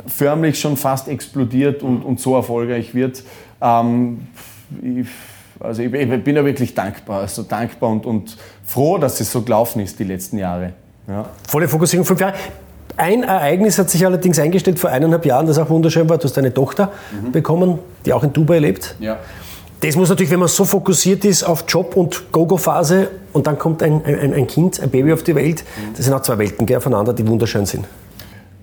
förmlich 0.08 0.60
schon 0.60 0.76
fast 0.76 1.08
explodiert 1.08 1.82
und, 1.82 2.02
und 2.02 2.20
so 2.20 2.36
erfolgreich 2.36 2.94
wird. 2.94 3.24
Ähm, 3.62 4.28
ich, 4.82 5.08
also 5.60 5.84
ich, 5.84 5.94
ich, 5.94 6.24
bin 6.24 6.36
ja 6.36 6.44
wirklich 6.44 6.74
dankbar, 6.74 7.22
also 7.22 7.44
dankbar 7.44 7.92
und, 7.92 8.06
und 8.06 8.36
froh, 8.66 8.98
dass 8.98 9.22
es 9.22 9.32
so 9.32 9.42
gelaufen 9.42 9.80
ist 9.82 10.00
die 10.00 10.06
letzten 10.06 10.38
Jahre. 10.38 10.74
Ja. 11.08 11.30
Volle 11.48 11.68
Fokussierung 11.68 12.06
fünf 12.06 12.20
Jahre. 12.20 12.34
Ein 13.00 13.24
Ereignis 13.24 13.80
hat 13.80 13.90
sich 13.90 14.06
allerdings 14.06 14.40
eingestellt 14.40 14.78
vor 14.78 14.90
eineinhalb 14.90 15.26
Jahren, 15.26 15.48
das 15.48 15.58
auch 15.58 15.70
wunderschön 15.70 16.10
war. 16.10 16.18
Du 16.18 16.26
hast 16.26 16.38
eine 16.38 16.54
Tochter 16.54 16.92
mhm. 17.12 17.32
bekommen, 17.32 17.80
die 18.06 18.12
auch 18.12 18.24
in 18.24 18.34
Dubai 18.34 18.60
lebt. 18.60 18.98
Ja. 19.00 19.18
Das 19.80 19.96
muss 19.96 20.10
natürlich, 20.10 20.30
wenn 20.30 20.40
man 20.40 20.50
so 20.50 20.66
fokussiert 20.66 21.24
ist 21.24 21.44
auf 21.44 21.64
Job 21.66 21.96
und 21.96 22.30
Go-Go-Phase 22.34 23.08
und 23.32 23.48
dann 23.48 23.58
kommt 23.58 23.82
ein, 23.84 24.04
ein, 24.04 24.34
ein, 24.34 24.48
Kind, 24.48 24.82
ein 24.82 24.90
Baby 24.90 25.14
auf 25.14 25.24
die 25.24 25.34
Welt, 25.34 25.64
mhm. 25.64 25.94
das 25.96 26.04
sind 26.04 26.14
auch 26.14 26.22
zwei 26.22 26.38
Welten 26.40 26.66
gell, 26.66 26.76
aufeinander, 26.76 27.14
die 27.14 27.26
wunderschön 27.26 27.66
sind. 27.66 27.86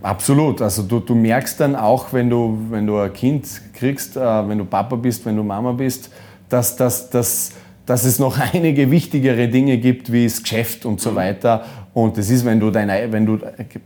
Absolut. 0.03 0.61
Also 0.61 0.83
du, 0.83 1.01
du 1.01 1.15
merkst 1.15 1.59
dann 1.59 1.75
auch, 1.75 2.13
wenn 2.13 2.29
du, 2.29 2.59
wenn 2.69 2.87
du 2.87 2.99
ein 2.99 3.15
Kind 3.15 3.47
kriegst, 3.73 4.19
äh, 4.19 4.21
wenn 4.21 4.59
du 4.59 4.67
Papa 4.67 4.97
bist, 4.97 5.25
wenn 5.25 5.37
du 5.37 5.45
Mama 5.45 5.73
bist, 5.73 6.11
dass, 6.51 6.77
dass, 6.77 7.09
dass, 7.09 7.53
dass 7.87 8.05
es 8.05 8.19
noch 8.19 8.39
einige 8.53 8.91
wichtigere 8.91 9.49
Dinge 9.49 9.79
gibt, 9.79 10.13
wie 10.13 10.25
das 10.25 10.43
Geschäft 10.43 10.85
und 10.85 11.01
so 11.01 11.13
mhm. 11.13 11.17
weiter. 11.17 11.65
Und 11.97 12.19
das 12.19 12.29
ist, 12.29 12.45
wenn 12.45 12.61
du, 12.61 12.71
deine, 12.71 13.11
wenn 13.11 13.25
du 13.25 13.39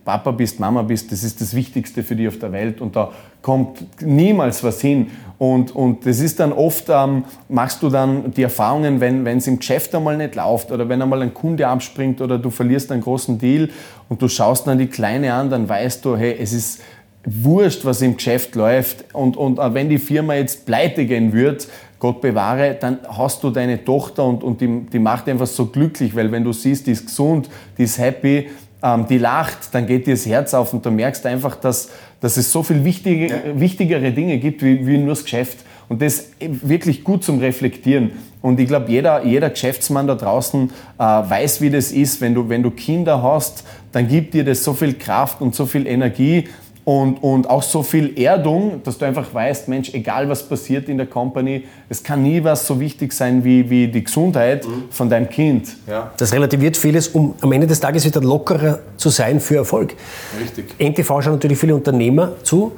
Papa 0.05 0.33
bist, 0.33 0.59
Mama 0.59 0.83
bist, 0.83 1.13
das 1.13 1.23
ist 1.23 1.41
das 1.41 1.55
Wichtigste 1.55 2.03
für 2.03 2.17
dich 2.17 2.27
auf 2.27 2.41
der 2.41 2.51
Welt 2.51 2.81
und 2.81 2.97
da 2.97 3.13
kommt 3.41 3.85
niemals 4.03 4.65
was 4.65 4.81
hin. 4.81 5.13
Und, 5.39 5.77
und 5.77 6.05
das 6.05 6.19
ist 6.19 6.41
dann 6.41 6.53
oft, 6.53 6.87
ähm, 6.89 7.23
machst 7.49 7.85
du 7.85 7.89
dann 7.89 8.33
die 8.33 8.43
Erfahrungen, 8.43 8.99
wenn 9.01 9.25
es 9.29 9.47
im 9.47 9.61
Geschäft 9.61 9.95
einmal 9.95 10.17
nicht 10.17 10.35
läuft 10.35 10.73
oder 10.73 10.89
wenn 10.89 11.01
einmal 11.01 11.23
ein 11.23 11.33
Kunde 11.33 11.69
abspringt 11.69 12.21
oder 12.21 12.37
du 12.37 12.51
verlierst 12.51 12.91
einen 12.91 13.03
großen 13.03 13.39
Deal 13.39 13.69
und 14.09 14.21
du 14.21 14.27
schaust 14.27 14.67
dann 14.67 14.79
die 14.79 14.89
Kleine 14.89 15.33
an, 15.33 15.49
dann 15.49 15.69
weißt 15.69 16.05
du, 16.05 16.17
hey, 16.17 16.37
es 16.37 16.53
ist 16.53 16.83
wurscht, 17.25 17.85
was 17.85 18.03
im 18.03 18.17
Geschäft 18.17 18.57
läuft. 18.57 19.05
Und, 19.15 19.37
und 19.37 19.59
wenn 19.59 19.89
die 19.89 19.99
Firma 19.99 20.35
jetzt 20.35 20.67
pleite 20.67 21.07
gehen 21.07 21.33
wird, 21.33 21.69
Gott 22.01 22.21
bewahre, 22.23 22.77
dann 22.81 22.99
hast 23.17 23.45
du 23.45 23.51
deine 23.51 23.85
Tochter 23.85 24.25
und, 24.25 24.43
und 24.43 24.61
die, 24.61 24.87
die 24.93 24.99
macht 24.99 25.29
einfach 25.29 25.47
so 25.47 25.67
glücklich, 25.67 26.17
weil 26.17 26.33
wenn 26.33 26.43
du 26.43 26.53
siehst, 26.53 26.87
die 26.87 26.93
ist 26.93 27.07
gesund, 27.07 27.49
die 27.79 27.85
ist 27.85 27.99
happy, 27.99 28.49
ähm, 28.83 29.07
die 29.07 29.19
lacht, 29.19 29.73
dann 29.73 29.87
geht 29.87 30.07
dir 30.07 30.15
das 30.15 30.27
Herz 30.27 30.55
auf 30.55 30.73
und 30.73 30.85
du 30.85 30.91
merkst 30.91 31.25
einfach, 31.27 31.57
dass, 31.57 31.91
dass 32.21 32.39
es 32.39 32.51
so 32.51 32.63
viel 32.63 32.85
wichtige, 32.85 33.29
ja. 33.29 33.37
wichtigere 33.55 34.11
Dinge 34.13 34.39
gibt 34.39 34.63
wie, 34.63 34.87
wie 34.87 34.99
nur 34.99 35.11
das 35.11 35.23
Geschäft. 35.23 35.59
Und 35.91 36.01
das 36.03 36.31
wirklich 36.39 37.03
gut 37.03 37.25
zum 37.25 37.41
Reflektieren. 37.41 38.13
Und 38.43 38.61
ich 38.61 38.69
glaube, 38.69 38.91
jeder, 38.91 39.25
jeder 39.25 39.51
Geschäftsmann 39.51 40.07
da 40.07 40.15
draußen 40.15 40.71
äh, 40.99 41.03
weiß, 41.03 41.61
wie 41.61 41.69
das 41.69 41.91
ist. 41.91 42.21
Wenn 42.21 42.33
du, 42.33 42.49
wenn 42.49 42.63
du 42.63 42.71
Kinder 42.71 43.23
hast, 43.23 43.65
dann 43.91 44.07
gibt 44.07 44.35
dir 44.35 44.45
das 44.45 44.63
so 44.63 44.73
viel 44.73 44.95
Kraft 44.95 45.41
und 45.41 45.55
so 45.55 45.67
viel 45.67 45.89
Energie. 45.89 46.49
Und, 46.91 47.23
und 47.23 47.49
auch 47.49 47.63
so 47.63 47.85
viel 47.85 48.21
Erdung, 48.21 48.83
dass 48.83 48.99
du 48.99 49.05
einfach 49.05 49.33
weißt, 49.33 49.69
Mensch, 49.69 49.95
egal 49.95 50.29
was 50.29 50.43
passiert 50.43 50.89
in 50.89 50.97
der 50.97 51.07
Company, 51.07 51.63
es 51.89 52.03
kann 52.03 52.21
nie 52.21 52.43
was 52.43 52.67
so 52.67 52.81
wichtig 52.81 53.13
sein 53.13 53.45
wie, 53.45 53.71
wie 53.71 53.87
die 53.87 54.03
Gesundheit 54.03 54.67
mhm. 54.67 54.87
von 54.91 55.09
deinem 55.09 55.29
Kind. 55.29 55.69
Ja. 55.87 56.11
Das 56.17 56.33
relativiert 56.33 56.77
vieles, 56.77 57.07
um 57.07 57.35
am 57.43 57.53
Ende 57.53 57.69
des 57.69 57.79
Tages 57.79 58.05
wieder 58.05 58.21
lockerer 58.21 58.81
zu 58.97 59.09
sein 59.09 59.39
für 59.39 59.59
Erfolg. 59.59 59.95
Richtig. 60.41 60.75
NTV 60.81 61.23
schauen 61.23 61.35
natürlich 61.35 61.59
viele 61.59 61.77
Unternehmer 61.77 62.33
zu. 62.43 62.73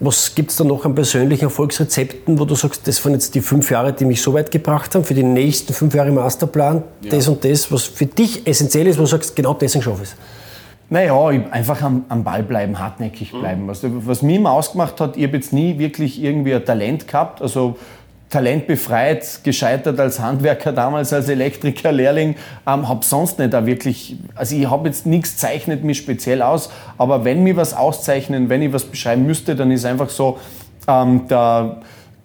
Was 0.00 0.34
gibt 0.34 0.50
es 0.50 0.56
da 0.56 0.64
noch 0.64 0.86
an 0.86 0.94
persönlichen 0.94 1.44
Erfolgsrezepten, 1.44 2.38
wo 2.38 2.46
du 2.46 2.54
sagst, 2.54 2.88
das 2.88 3.04
waren 3.04 3.12
jetzt 3.12 3.34
die 3.34 3.42
fünf 3.42 3.70
Jahre, 3.70 3.92
die 3.92 4.06
mich 4.06 4.22
so 4.22 4.32
weit 4.32 4.50
gebracht 4.50 4.94
haben, 4.94 5.04
für 5.04 5.14
die 5.14 5.22
nächsten 5.22 5.74
fünf 5.74 5.94
Jahre 5.94 6.10
Masterplan, 6.10 6.84
ja. 7.02 7.10
das 7.10 7.28
und 7.28 7.44
das, 7.44 7.70
was 7.70 7.82
für 7.82 8.06
dich 8.06 8.46
essentiell 8.46 8.86
ist, 8.86 8.96
wo 8.96 9.02
du 9.02 9.08
sagst, 9.08 9.36
genau 9.36 9.52
deswegen 9.52 9.82
schaffe 9.82 10.04
ich 10.04 10.08
es? 10.08 10.16
Naja, 10.88 11.26
einfach 11.50 11.82
am, 11.82 12.04
am, 12.08 12.22
Ball 12.22 12.42
bleiben, 12.42 12.78
hartnäckig 12.78 13.32
mhm. 13.32 13.40
bleiben. 13.40 13.62
Mhm. 13.64 13.68
Also, 13.68 14.06
was 14.06 14.22
mich 14.22 14.36
immer 14.36 14.52
ausgemacht 14.52 15.00
hat, 15.00 15.16
ich 15.16 15.24
habe 15.24 15.36
jetzt 15.36 15.52
nie 15.52 15.78
wirklich 15.78 16.22
irgendwie 16.22 16.54
ein 16.54 16.64
Talent 16.64 17.08
gehabt. 17.08 17.42
Also 17.42 17.76
talentbefreit, 18.28 19.40
gescheitert 19.44 20.00
als 20.00 20.18
Handwerker, 20.18 20.72
damals 20.72 21.12
als 21.12 21.28
Elektriker, 21.28 21.92
Lehrling, 21.92 22.34
ähm, 22.66 22.88
habe 22.88 23.04
sonst 23.04 23.38
nicht 23.38 23.52
da 23.52 23.64
wirklich, 23.66 24.16
also 24.34 24.56
ich 24.56 24.68
habe 24.68 24.88
jetzt 24.88 25.06
nichts 25.06 25.36
zeichnet 25.36 25.84
mich 25.84 25.98
speziell 25.98 26.42
aus, 26.42 26.70
aber 26.98 27.24
wenn 27.24 27.44
mir 27.44 27.56
was 27.56 27.72
auszeichnen, 27.72 28.48
wenn 28.48 28.62
ich 28.62 28.72
was 28.72 28.84
beschreiben 28.84 29.26
müsste, 29.26 29.54
dann 29.54 29.70
ist 29.70 29.84
einfach 29.84 30.08
so 30.08 30.38
ähm, 30.88 31.28
der, 31.28 31.76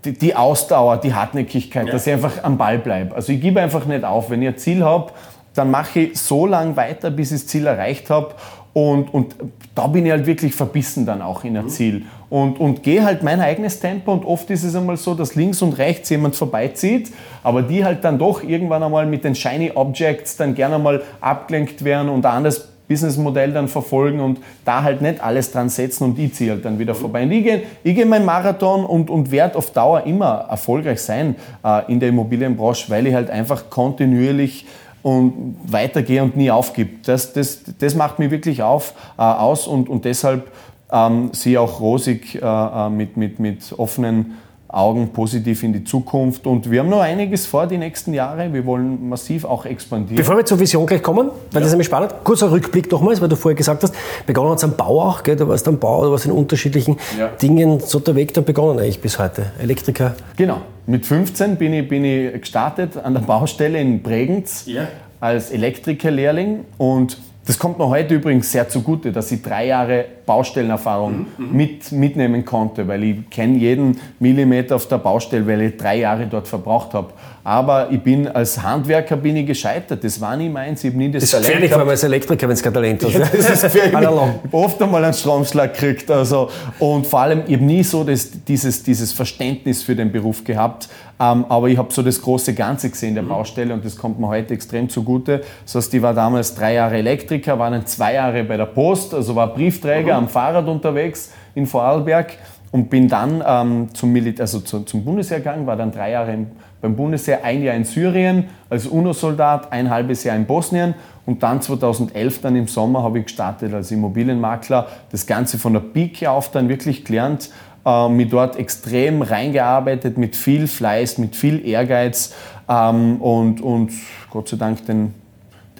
die, 0.04 0.14
die, 0.14 0.36
Ausdauer, 0.36 0.98
die 0.98 1.14
Hartnäckigkeit, 1.14 1.86
ja. 1.86 1.92
dass 1.94 2.08
ich 2.08 2.14
einfach 2.14 2.44
am 2.44 2.58
Ball 2.58 2.80
bleibe. 2.80 3.16
Also 3.16 3.32
ich 3.32 3.40
gebe 3.40 3.62
einfach 3.62 3.86
nicht 3.86 4.04
auf. 4.04 4.32
Wenn 4.32 4.42
ich 4.42 4.48
ein 4.48 4.58
Ziel 4.58 4.84
habe, 4.84 5.12
dann 5.54 5.72
mache 5.72 6.00
ich 6.00 6.20
so 6.20 6.46
lange 6.46 6.76
weiter, 6.76 7.12
bis 7.12 7.32
ich 7.32 7.42
das 7.42 7.48
Ziel 7.48 7.68
erreicht 7.68 8.10
habe 8.10 8.36
und, 8.74 9.14
und 9.14 9.36
da 9.76 9.88
bin 9.88 10.06
ich 10.06 10.12
halt 10.12 10.26
wirklich 10.26 10.56
verbissen 10.56 11.06
dann 11.06 11.22
auch 11.22 11.44
in 11.44 11.58
ein 11.58 11.66
mhm. 11.66 11.70
Ziel. 11.70 12.06
Und, 12.30 12.60
und 12.60 12.84
gehe 12.84 13.04
halt 13.04 13.24
mein 13.24 13.42
eigenes 13.42 13.82
Tempo 13.82 14.14
und 14.14 14.24
oft 14.24 14.50
ist 14.50 14.64
es 14.64 14.74
einmal 14.76 14.96
so, 14.96 15.14
dass 15.14 15.36
links 15.36 15.62
und 15.62 15.78
rechts 15.78 16.10
jemand 16.10 16.36
vorbeizieht, 16.36 17.12
aber 17.44 17.62
die 17.62 17.84
halt 17.84 18.06
dann 18.06 18.18
doch 18.18 18.42
irgendwann 18.42 18.84
einmal 18.84 19.06
mit 19.06 19.26
den 19.26 19.36
Shiny 19.36 19.72
Objects 19.76 20.38
dann 20.38 20.56
gerne 20.56 20.80
mal 20.80 21.04
abgelenkt 21.20 21.84
werden 21.84 22.08
und 22.08 22.26
ein 22.26 22.32
anderes 22.32 22.70
Businessmodell 22.88 23.52
dann 23.52 23.68
verfolgen 23.68 24.22
und 24.22 24.40
da 24.64 24.84
halt 24.84 25.02
nicht 25.02 25.22
alles 25.22 25.52
dran 25.52 25.68
setzen 25.68 26.06
und 26.06 26.20
ich 26.20 26.34
ziehe 26.34 26.52
halt 26.52 26.64
dann 26.64 26.80
wieder 26.80 26.94
mhm. 26.94 26.98
vorbei. 26.98 27.24
Und 27.24 27.32
ich 27.32 27.44
gehe, 27.44 27.64
ich 27.84 27.96
gehe 27.96 28.06
meinen 28.06 28.26
Marathon 28.26 28.86
und, 28.86 29.10
und 29.10 29.32
werde 29.32 29.58
auf 29.58 29.72
Dauer 29.72 30.06
immer 30.06 30.46
erfolgreich 30.50 31.02
sein 31.02 31.36
äh, 31.66 31.92
in 31.92 32.00
der 32.00 32.10
Immobilienbranche, 32.10 32.90
weil 32.90 33.08
ich 33.08 33.14
halt 33.14 33.30
einfach 33.30 33.70
kontinuierlich 33.70 34.66
und 35.04 35.56
weitergehe 35.68 36.24
und 36.24 36.38
nie 36.38 36.52
aufgibt. 36.52 37.08
Das, 37.08 37.34
das, 37.34 37.62
das 37.80 37.96
macht 37.96 38.20
mich 38.20 38.32
wirklich 38.32 38.62
auf, 38.62 38.94
äh, 39.18 39.22
aus 39.22 39.68
und, 39.68 39.90
und 39.90 40.06
deshalb 40.06 40.52
ähm, 40.92 41.30
sehe 41.34 41.60
auch 41.60 41.80
rosig 41.80 42.36
äh, 42.36 42.40
äh, 42.40 42.90
mit, 42.90 43.18
mit, 43.18 43.40
mit 43.40 43.74
offenen 43.78 44.38
Augen 44.68 45.10
positiv 45.10 45.64
in 45.64 45.74
die 45.74 45.84
Zukunft. 45.84 46.48
Und 46.48 46.72
wir 46.72 46.80
haben 46.80 46.90
noch 46.90 47.02
einiges 47.02 47.46
vor 47.46 47.68
die 47.68 47.78
nächsten 47.78 48.14
Jahre. 48.14 48.54
Wir 48.54 48.66
wollen 48.66 49.10
massiv 49.10 49.44
auch 49.44 49.66
expandieren. 49.66 50.16
Bevor 50.16 50.38
wir 50.38 50.46
zur 50.46 50.60
Vision 50.60 50.86
gleich 50.86 51.04
kommen, 51.04 51.28
weil 51.28 51.36
ja. 51.54 51.60
das 51.60 51.66
ist 51.68 51.72
nämlich 51.72 51.88
spannend, 51.88 52.14
kurzer 52.24 52.52
Rückblick 52.52 52.90
nochmals, 52.90 53.20
weil 53.20 53.28
du 53.28 53.36
vorher 53.36 53.56
gesagt 53.56 53.84
hast, 53.84 53.94
begonnen 54.26 54.52
hat 54.52 54.60
es 54.60 54.64
am 54.64 54.78
Bau 54.78 55.02
auch, 55.02 55.24
gell? 55.24 55.36
du 55.36 55.48
warst 55.48 55.68
am 55.68 55.78
Bau, 55.78 56.06
du 56.06 56.12
warst 56.12 56.26
in 56.26 56.32
unterschiedlichen 56.32 56.98
ja. 57.20 57.28
Dingen, 57.28 57.82
so 57.82 58.00
der 58.00 58.16
Weg 58.16 58.34
dann 58.34 58.46
begonnen 58.46 58.80
eigentlich 58.80 59.02
bis 59.02 59.20
heute. 59.20 59.52
Elektriker. 59.60 60.16
Genau. 60.38 60.62
Mit 60.88 61.06
15 61.06 61.58
bin 61.58 61.74
ich, 61.74 61.88
bin 61.88 62.04
ich 62.04 62.34
gestartet 62.42 62.98
an 62.98 63.14
der 63.14 63.22
Baustelle 63.22 63.80
in 63.80 64.02
Bregenz 64.02 64.66
ja. 64.66 64.88
als 65.20 65.52
Elektrikerlehrling 65.52 66.66
und 66.78 67.18
das 67.46 67.58
kommt 67.58 67.80
mir 67.80 67.88
heute 67.88 68.14
übrigens 68.16 68.52
sehr 68.52 68.70
zugute, 68.70 69.12
dass 69.12 69.32
ich 69.32 69.42
drei 69.42 69.66
Jahre 69.66 70.06
Baustellenerfahrung 70.28 71.26
mhm, 71.38 71.46
mhm. 71.46 71.58
mit, 71.58 71.92
mitnehmen 71.92 72.46
konnte, 72.46 72.88
weil 72.88 73.04
ich 73.04 73.30
kenne 73.32 73.58
jeden 73.58 74.00
Millimeter 74.20 74.76
auf 74.76 74.88
der 74.88 75.00
Baustelle, 75.00 75.48
weil 75.48 75.62
ich 75.62 75.78
drei 75.78 75.98
Jahre 75.98 76.28
dort 76.28 76.48
verbraucht 76.48 76.94
habe. 76.94 77.12
Aber 77.44 77.90
ich 77.90 78.00
bin 78.00 78.28
als 78.28 78.62
Handwerker 78.62 79.18
bin 79.18 79.36
ich 79.36 79.48
gescheitert. 79.48 80.04
Das 80.04 80.22
war 80.22 80.38
nie 80.38 80.50
meins. 80.50 80.84
Ich 80.84 80.92
habe 80.92 81.00
nie 81.00 81.10
das, 81.10 81.24
das 81.24 81.34
ist 81.34 81.48
gefährlich, 81.48 81.72
vor 81.72 81.80
allem 81.80 81.90
als 81.90 82.04
Elektriker, 82.04 82.48
wenn 82.48 82.54
es 82.54 82.62
kein 82.62 82.74
Talent 82.74 83.04
hat. 83.04 83.12
Ja, 83.12 83.20
das 83.20 83.34
ist 83.34 83.64
gefährlich. 83.64 84.00
ich 84.00 84.06
habe 84.06 84.34
oft 84.52 84.82
einmal 84.82 85.04
einen 85.04 85.14
Stromschlag 85.14 85.74
gekriegt. 85.74 86.12
Also, 86.12 86.50
und 86.78 87.08
vor 87.08 87.22
allem, 87.22 87.42
ich 87.48 87.56
habe 87.56 87.66
nie 87.66 87.84
so 87.84 88.04
das, 88.04 88.30
dieses, 88.48 88.84
dieses 88.84 89.12
Verständnis 89.12 89.82
für 89.82 89.96
den 89.96 90.12
Beruf 90.12 90.44
gehabt. 90.44 90.88
Ähm, 91.22 91.46
aber 91.50 91.70
ich 91.70 91.78
habe 91.78 91.94
so 91.94 92.02
das 92.02 92.20
große 92.20 92.56
Ganze 92.56 92.90
gesehen 92.90 93.14
der 93.14 93.22
mhm. 93.22 93.30
Baustelle 93.30 93.74
und 93.76 93.86
das 93.86 93.96
kommt 93.96 94.20
mir 94.20 94.28
heute 94.28 94.56
extrem 94.56 94.90
zugute. 94.90 95.42
Das 95.64 95.76
heißt, 95.76 95.94
ich 95.94 96.02
war 96.02 96.16
damals 96.16 96.56
drei 96.56 96.74
Jahre 96.74 96.98
Elektriker, 96.98 97.60
war 97.60 97.70
dann 97.70 97.86
zwei 97.86 98.16
Jahre 98.16 98.44
bei 98.44 98.58
der 98.58 98.66
Post, 98.66 99.14
also 99.14 99.36
war 99.36 99.54
Briefträger 99.54 100.14
mhm. 100.14 100.24
am 100.24 100.28
Fahrrad 100.28 100.68
unterwegs 100.68 101.32
in 101.54 101.68
Vorarlberg 101.68 102.38
und 102.72 102.90
bin 102.90 103.08
dann 103.08 103.44
ähm, 103.46 103.90
zum, 103.94 104.16
also 104.40 104.62
zu, 104.62 104.80
zum 104.80 105.06
Bundesheer 105.06 105.38
gegangen, 105.38 105.68
war 105.68 105.76
dann 105.76 105.92
drei 105.92 106.12
Jahre 106.12 106.34
im, 106.34 106.48
beim 106.82 106.96
Bundesheer, 106.96 107.44
ein 107.44 107.62
Jahr 107.62 107.76
in 107.76 107.84
Syrien 107.84 108.46
als 108.68 108.88
UNO-Soldat, 108.88 109.72
ein 109.72 109.92
halbes 109.92 110.24
Jahr 110.24 110.36
in 110.36 110.46
Bosnien 110.48 110.96
und 111.28 111.44
dann 111.44 111.62
2011 111.62 112.42
dann 112.42 112.56
im 112.56 112.68
Sommer 112.68 113.04
habe 113.04 113.20
ich 113.20 113.26
gestartet 113.26 113.74
als 113.76 113.92
Immobilienmakler, 113.92 114.88
das 115.12 115.28
Ganze 115.28 115.60
von 115.60 115.74
der 115.74 115.82
Pike 115.82 116.32
auf 116.32 116.50
dann 116.50 116.68
wirklich 116.68 117.06
gelernt, 117.06 117.52
äh, 117.86 118.10
mich 118.10 118.30
dort 118.30 118.58
extrem 118.58 119.22
reingearbeitet 119.22 120.18
mit 120.18 120.36
viel 120.36 120.68
Fleiß, 120.68 121.18
mit 121.18 121.36
viel 121.36 121.66
Ehrgeiz 121.68 122.34
ähm, 122.70 123.22
und, 123.22 123.62
und 123.62 123.92
Gott 124.30 124.50
sei 124.50 124.58
Dank 124.58 124.86
den 124.86 125.14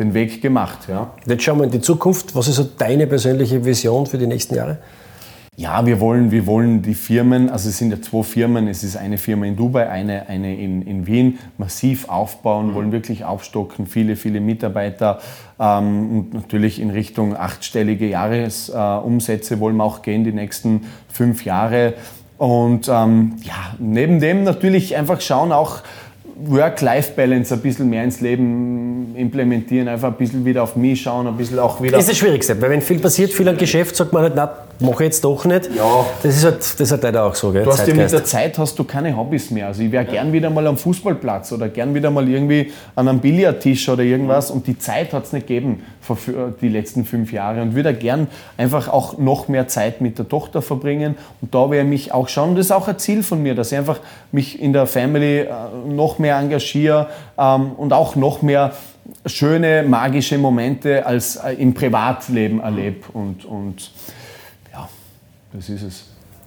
den 0.02 0.14
Weg 0.14 0.42
gemacht. 0.42 0.80
Ja. 0.88 1.12
Jetzt 1.26 1.44
schauen 1.44 1.60
wir 1.60 1.66
in 1.66 1.72
die 1.72 1.82
Zukunft. 1.82 2.36
Was 2.36 2.48
ist 2.48 2.56
so 2.56 2.64
deine 2.64 3.08
persönliche 3.08 3.64
Vision 3.64 4.06
für 4.06 4.18
die 4.18 4.28
nächsten 4.28 4.56
Jahre? 4.56 4.80
Ja, 5.58 5.86
wir 5.86 6.00
wollen, 6.00 6.32
wir 6.32 6.48
wollen 6.48 6.82
die 6.82 6.94
Firmen, 6.94 7.50
also 7.50 7.68
es 7.68 7.78
sind 7.78 7.92
ja 7.92 8.02
zwei 8.02 8.24
Firmen, 8.24 8.70
es 8.70 8.86
ist 8.86 8.96
eine 8.96 9.18
Firma 9.18 9.46
in 9.46 9.58
Dubai, 9.58 9.90
eine, 9.90 10.30
eine 10.30 10.56
in, 10.56 10.82
in 10.82 11.06
Wien, 11.08 11.40
massiv 11.58 12.08
aufbauen, 12.08 12.68
mhm. 12.68 12.74
wollen 12.74 12.92
wirklich 12.94 13.26
aufstocken, 13.26 13.86
viele, 13.86 14.16
viele 14.16 14.40
Mitarbeiter 14.40 15.20
ähm, 15.60 16.10
und 16.10 16.34
natürlich 16.34 16.80
in 16.80 16.90
Richtung 16.90 17.36
achtstellige 17.36 18.08
Jahresumsätze 18.08 19.56
äh, 19.56 19.60
wollen 19.60 19.76
wir 19.76 19.84
auch 19.84 20.04
gehen 20.04 20.24
die 20.24 20.32
nächsten 20.32 20.86
fünf 21.10 21.44
Jahre. 21.44 21.96
Und 22.38 22.88
ähm, 22.88 23.36
ja, 23.44 23.76
neben 23.78 24.22
dem 24.22 24.46
natürlich 24.46 24.96
einfach 24.96 25.20
schauen 25.20 25.52
auch, 25.52 25.82
Work-Life-Balance 26.46 27.54
ein 27.54 27.62
bisschen 27.62 27.90
mehr 27.90 28.04
ins 28.04 28.22
Leben 28.22 29.16
implementieren, 29.16 29.88
einfach 29.88 30.10
ein 30.10 30.16
bisschen 30.16 30.46
wieder 30.46 30.64
auf 30.64 30.76
mich 30.76 31.02
schauen, 31.02 31.28
ein 31.28 31.38
bisschen 31.38 31.60
auch 31.60 31.82
wieder. 31.82 31.94
Das 31.94 32.04
ist 32.04 32.12
das 32.12 32.18
Schwierigste, 32.18 32.60
weil 32.62 32.70
wenn 32.70 32.82
viel 32.82 33.00
passiert, 33.00 33.32
viel 33.32 33.48
an 33.48 33.58
Geschäft, 33.58 33.96
sagt 33.96 34.14
man 34.14 34.24
halt, 34.24 34.34
na, 34.36 34.52
mache 34.82 35.04
jetzt 35.04 35.24
doch 35.24 35.46
nicht. 35.46 35.70
Ja. 35.76 36.06
Das 36.24 36.36
ist 36.36 36.44
halt, 36.44 36.60
das 36.60 36.80
ist 36.80 36.92
halt 36.92 37.04
leider 37.04 37.24
auch 37.24 37.36
so. 37.36 37.52
Gell? 37.52 37.64
Du 37.64 37.72
hast 37.72 37.88
ja 37.88 37.94
mit 37.94 38.12
der 38.12 38.24
Zeit 38.24 38.58
hast 38.58 38.78
du 38.78 38.84
keine 38.84 39.16
Hobbys 39.16 39.52
mehr. 39.52 39.68
Also 39.68 39.84
ich 39.84 39.92
wäre 39.92 40.06
ja. 40.06 40.12
gern 40.12 40.34
wieder 40.34 40.50
mal 40.50 40.66
am 40.68 40.78
Fußballplatz 40.78 41.52
oder 41.52 41.70
gern 41.70 41.94
wieder 41.94 42.10
mal 42.10 42.28
irgendwie 42.28 42.72
an 42.96 43.08
einem 43.08 43.20
Billardtisch 43.20 43.88
oder 43.90 44.04
irgendwas 44.04 44.52
und 44.52 44.68
die 44.68 44.78
Zeit 44.78 45.14
hat 45.14 45.26
es 45.26 45.34
nicht 45.34 45.48
gegeben 45.48 45.84
für 46.02 46.54
die 46.60 46.68
letzten 46.68 47.06
fünf 47.06 47.32
Jahre 47.32 47.62
und 47.62 47.76
würde 47.76 47.94
gern 47.94 48.28
einfach 48.58 48.90
auch 48.90 49.18
noch 49.18 49.48
mehr 49.48 49.68
Zeit 49.68 50.02
mit 50.02 50.18
der 50.18 50.28
Tochter 50.28 50.62
verbringen 50.62 51.16
und 51.42 51.54
da 51.54 51.70
wäre 51.70 51.86
mich 51.86 52.12
auch 52.12 52.28
schauen, 52.28 52.56
das 52.56 52.66
ist 52.66 52.72
auch 52.72 52.88
ein 52.88 52.98
Ziel 52.98 53.24
von 53.24 53.42
mir, 53.42 53.56
dass 53.56 53.72
ich 53.72 53.78
einfach 53.78 54.00
mich 54.32 54.60
in 54.62 54.74
der 54.74 54.88
Family 54.88 55.42
äh, 55.42 55.48
noch 55.88 56.20
mehr 56.20 56.31
engagiere 56.40 57.08
ähm, 57.38 57.72
und 57.74 57.94
auch 57.94 58.16
noch 58.16 58.42
mehr 58.42 58.72
schöne, 59.26 59.84
magische 59.84 60.38
Momente 60.38 61.06
als 61.06 61.36
äh, 61.36 61.54
im 61.54 61.74
Privatleben 61.74 62.60
erlebe 62.60 63.12
und, 63.14 63.46
und 63.46 63.92
das 65.54 65.70
ist 65.70 65.84
es. 65.84 66.04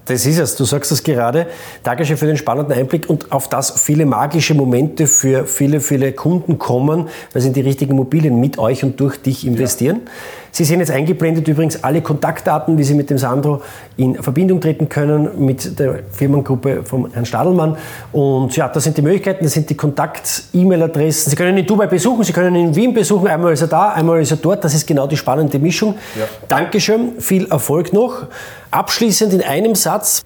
Das 0.06 0.26
ist 0.26 0.38
es, 0.38 0.56
du 0.56 0.64
sagst 0.64 0.92
es 0.92 1.02
gerade. 1.02 1.46
Dankeschön 1.82 2.18
für 2.18 2.26
den 2.26 2.36
spannenden 2.36 2.76
Einblick 2.76 3.08
und 3.08 3.32
auf 3.32 3.48
das 3.48 3.80
viele 3.80 4.04
magische 4.04 4.52
Momente 4.52 5.06
für 5.06 5.46
viele, 5.46 5.80
viele 5.80 6.12
Kunden 6.12 6.58
kommen, 6.58 7.08
weil 7.32 7.40
sie 7.40 7.48
in 7.48 7.54
die 7.54 7.62
richtigen 7.62 7.92
Immobilien 7.92 8.38
mit 8.38 8.58
euch 8.58 8.84
und 8.84 9.00
durch 9.00 9.16
dich 9.16 9.46
investieren. 9.46 10.02
Ja. 10.04 10.10
Sie 10.54 10.62
sehen 10.62 10.78
jetzt 10.78 10.92
eingeblendet 10.92 11.48
übrigens 11.48 11.82
alle 11.82 12.00
Kontaktdaten, 12.00 12.78
wie 12.78 12.84
Sie 12.84 12.94
mit 12.94 13.10
dem 13.10 13.18
Sandro 13.18 13.60
in 13.96 14.22
Verbindung 14.22 14.60
treten 14.60 14.88
können 14.88 15.44
mit 15.44 15.80
der 15.80 16.04
Firmengruppe 16.12 16.84
von 16.84 17.10
Herrn 17.12 17.26
Stadelmann. 17.26 17.76
Und 18.12 18.54
ja, 18.54 18.68
das 18.68 18.84
sind 18.84 18.96
die 18.96 19.02
Möglichkeiten, 19.02 19.42
das 19.42 19.52
sind 19.52 19.68
die 19.68 19.74
Kontakt-E-Mail-Adressen. 19.74 21.30
Sie 21.30 21.34
können 21.34 21.56
ihn 21.56 21.62
in 21.62 21.66
Dubai 21.66 21.88
besuchen, 21.88 22.22
Sie 22.22 22.32
können 22.32 22.54
ihn 22.54 22.68
in 22.68 22.76
Wien 22.76 22.94
besuchen. 22.94 23.26
Einmal 23.26 23.52
ist 23.52 23.62
er 23.62 23.66
da, 23.66 23.88
einmal 23.88 24.22
ist 24.22 24.30
er 24.30 24.36
dort. 24.36 24.62
Das 24.62 24.74
ist 24.74 24.86
genau 24.86 25.08
die 25.08 25.16
spannende 25.16 25.58
Mischung. 25.58 25.96
Ja. 26.16 26.26
Dankeschön, 26.46 27.20
viel 27.20 27.46
Erfolg 27.50 27.92
noch. 27.92 28.28
Abschließend 28.70 29.32
in 29.32 29.42
einem 29.42 29.74
Satz, 29.74 30.22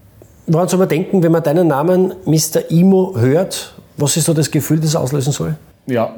woran 0.46 0.68
soll 0.68 0.80
man 0.80 0.90
denken, 0.90 1.22
wenn 1.22 1.32
man 1.32 1.42
deinen 1.42 1.68
Namen 1.68 2.12
Mr. 2.26 2.70
Imo 2.70 3.14
hört? 3.16 3.72
Was 3.96 4.14
ist 4.18 4.26
so 4.26 4.34
das 4.34 4.50
Gefühl, 4.50 4.78
das 4.78 4.94
auslösen 4.94 5.32
soll? 5.32 5.56
Ja, 5.86 6.14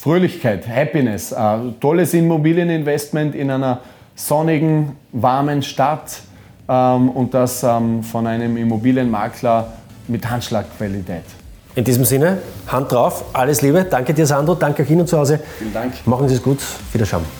Fröhlichkeit, 0.00 0.66
Happiness, 0.66 1.30
ein 1.34 1.74
tolles 1.78 2.14
Immobilieninvestment 2.14 3.34
in 3.34 3.50
einer 3.50 3.80
sonnigen, 4.14 4.96
warmen 5.12 5.62
Stadt 5.62 6.22
ähm, 6.70 7.10
und 7.10 7.34
das 7.34 7.62
ähm, 7.62 8.02
von 8.02 8.26
einem 8.26 8.56
Immobilienmakler 8.56 9.74
mit 10.08 10.28
Handschlagqualität. 10.28 11.24
In 11.74 11.84
diesem 11.84 12.06
Sinne, 12.06 12.38
Hand 12.66 12.90
drauf, 12.90 13.26
alles 13.34 13.60
Liebe. 13.60 13.84
Danke 13.84 14.14
dir, 14.14 14.24
Sandro. 14.24 14.54
Danke 14.54 14.84
auch 14.84 14.88
Ihnen 14.88 15.06
zu 15.06 15.18
Hause. 15.18 15.38
Vielen 15.58 15.74
Dank. 15.74 15.92
Machen 16.06 16.28
Sie 16.30 16.34
es 16.34 16.42
gut. 16.42 16.60
Wiederschauen. 16.92 17.39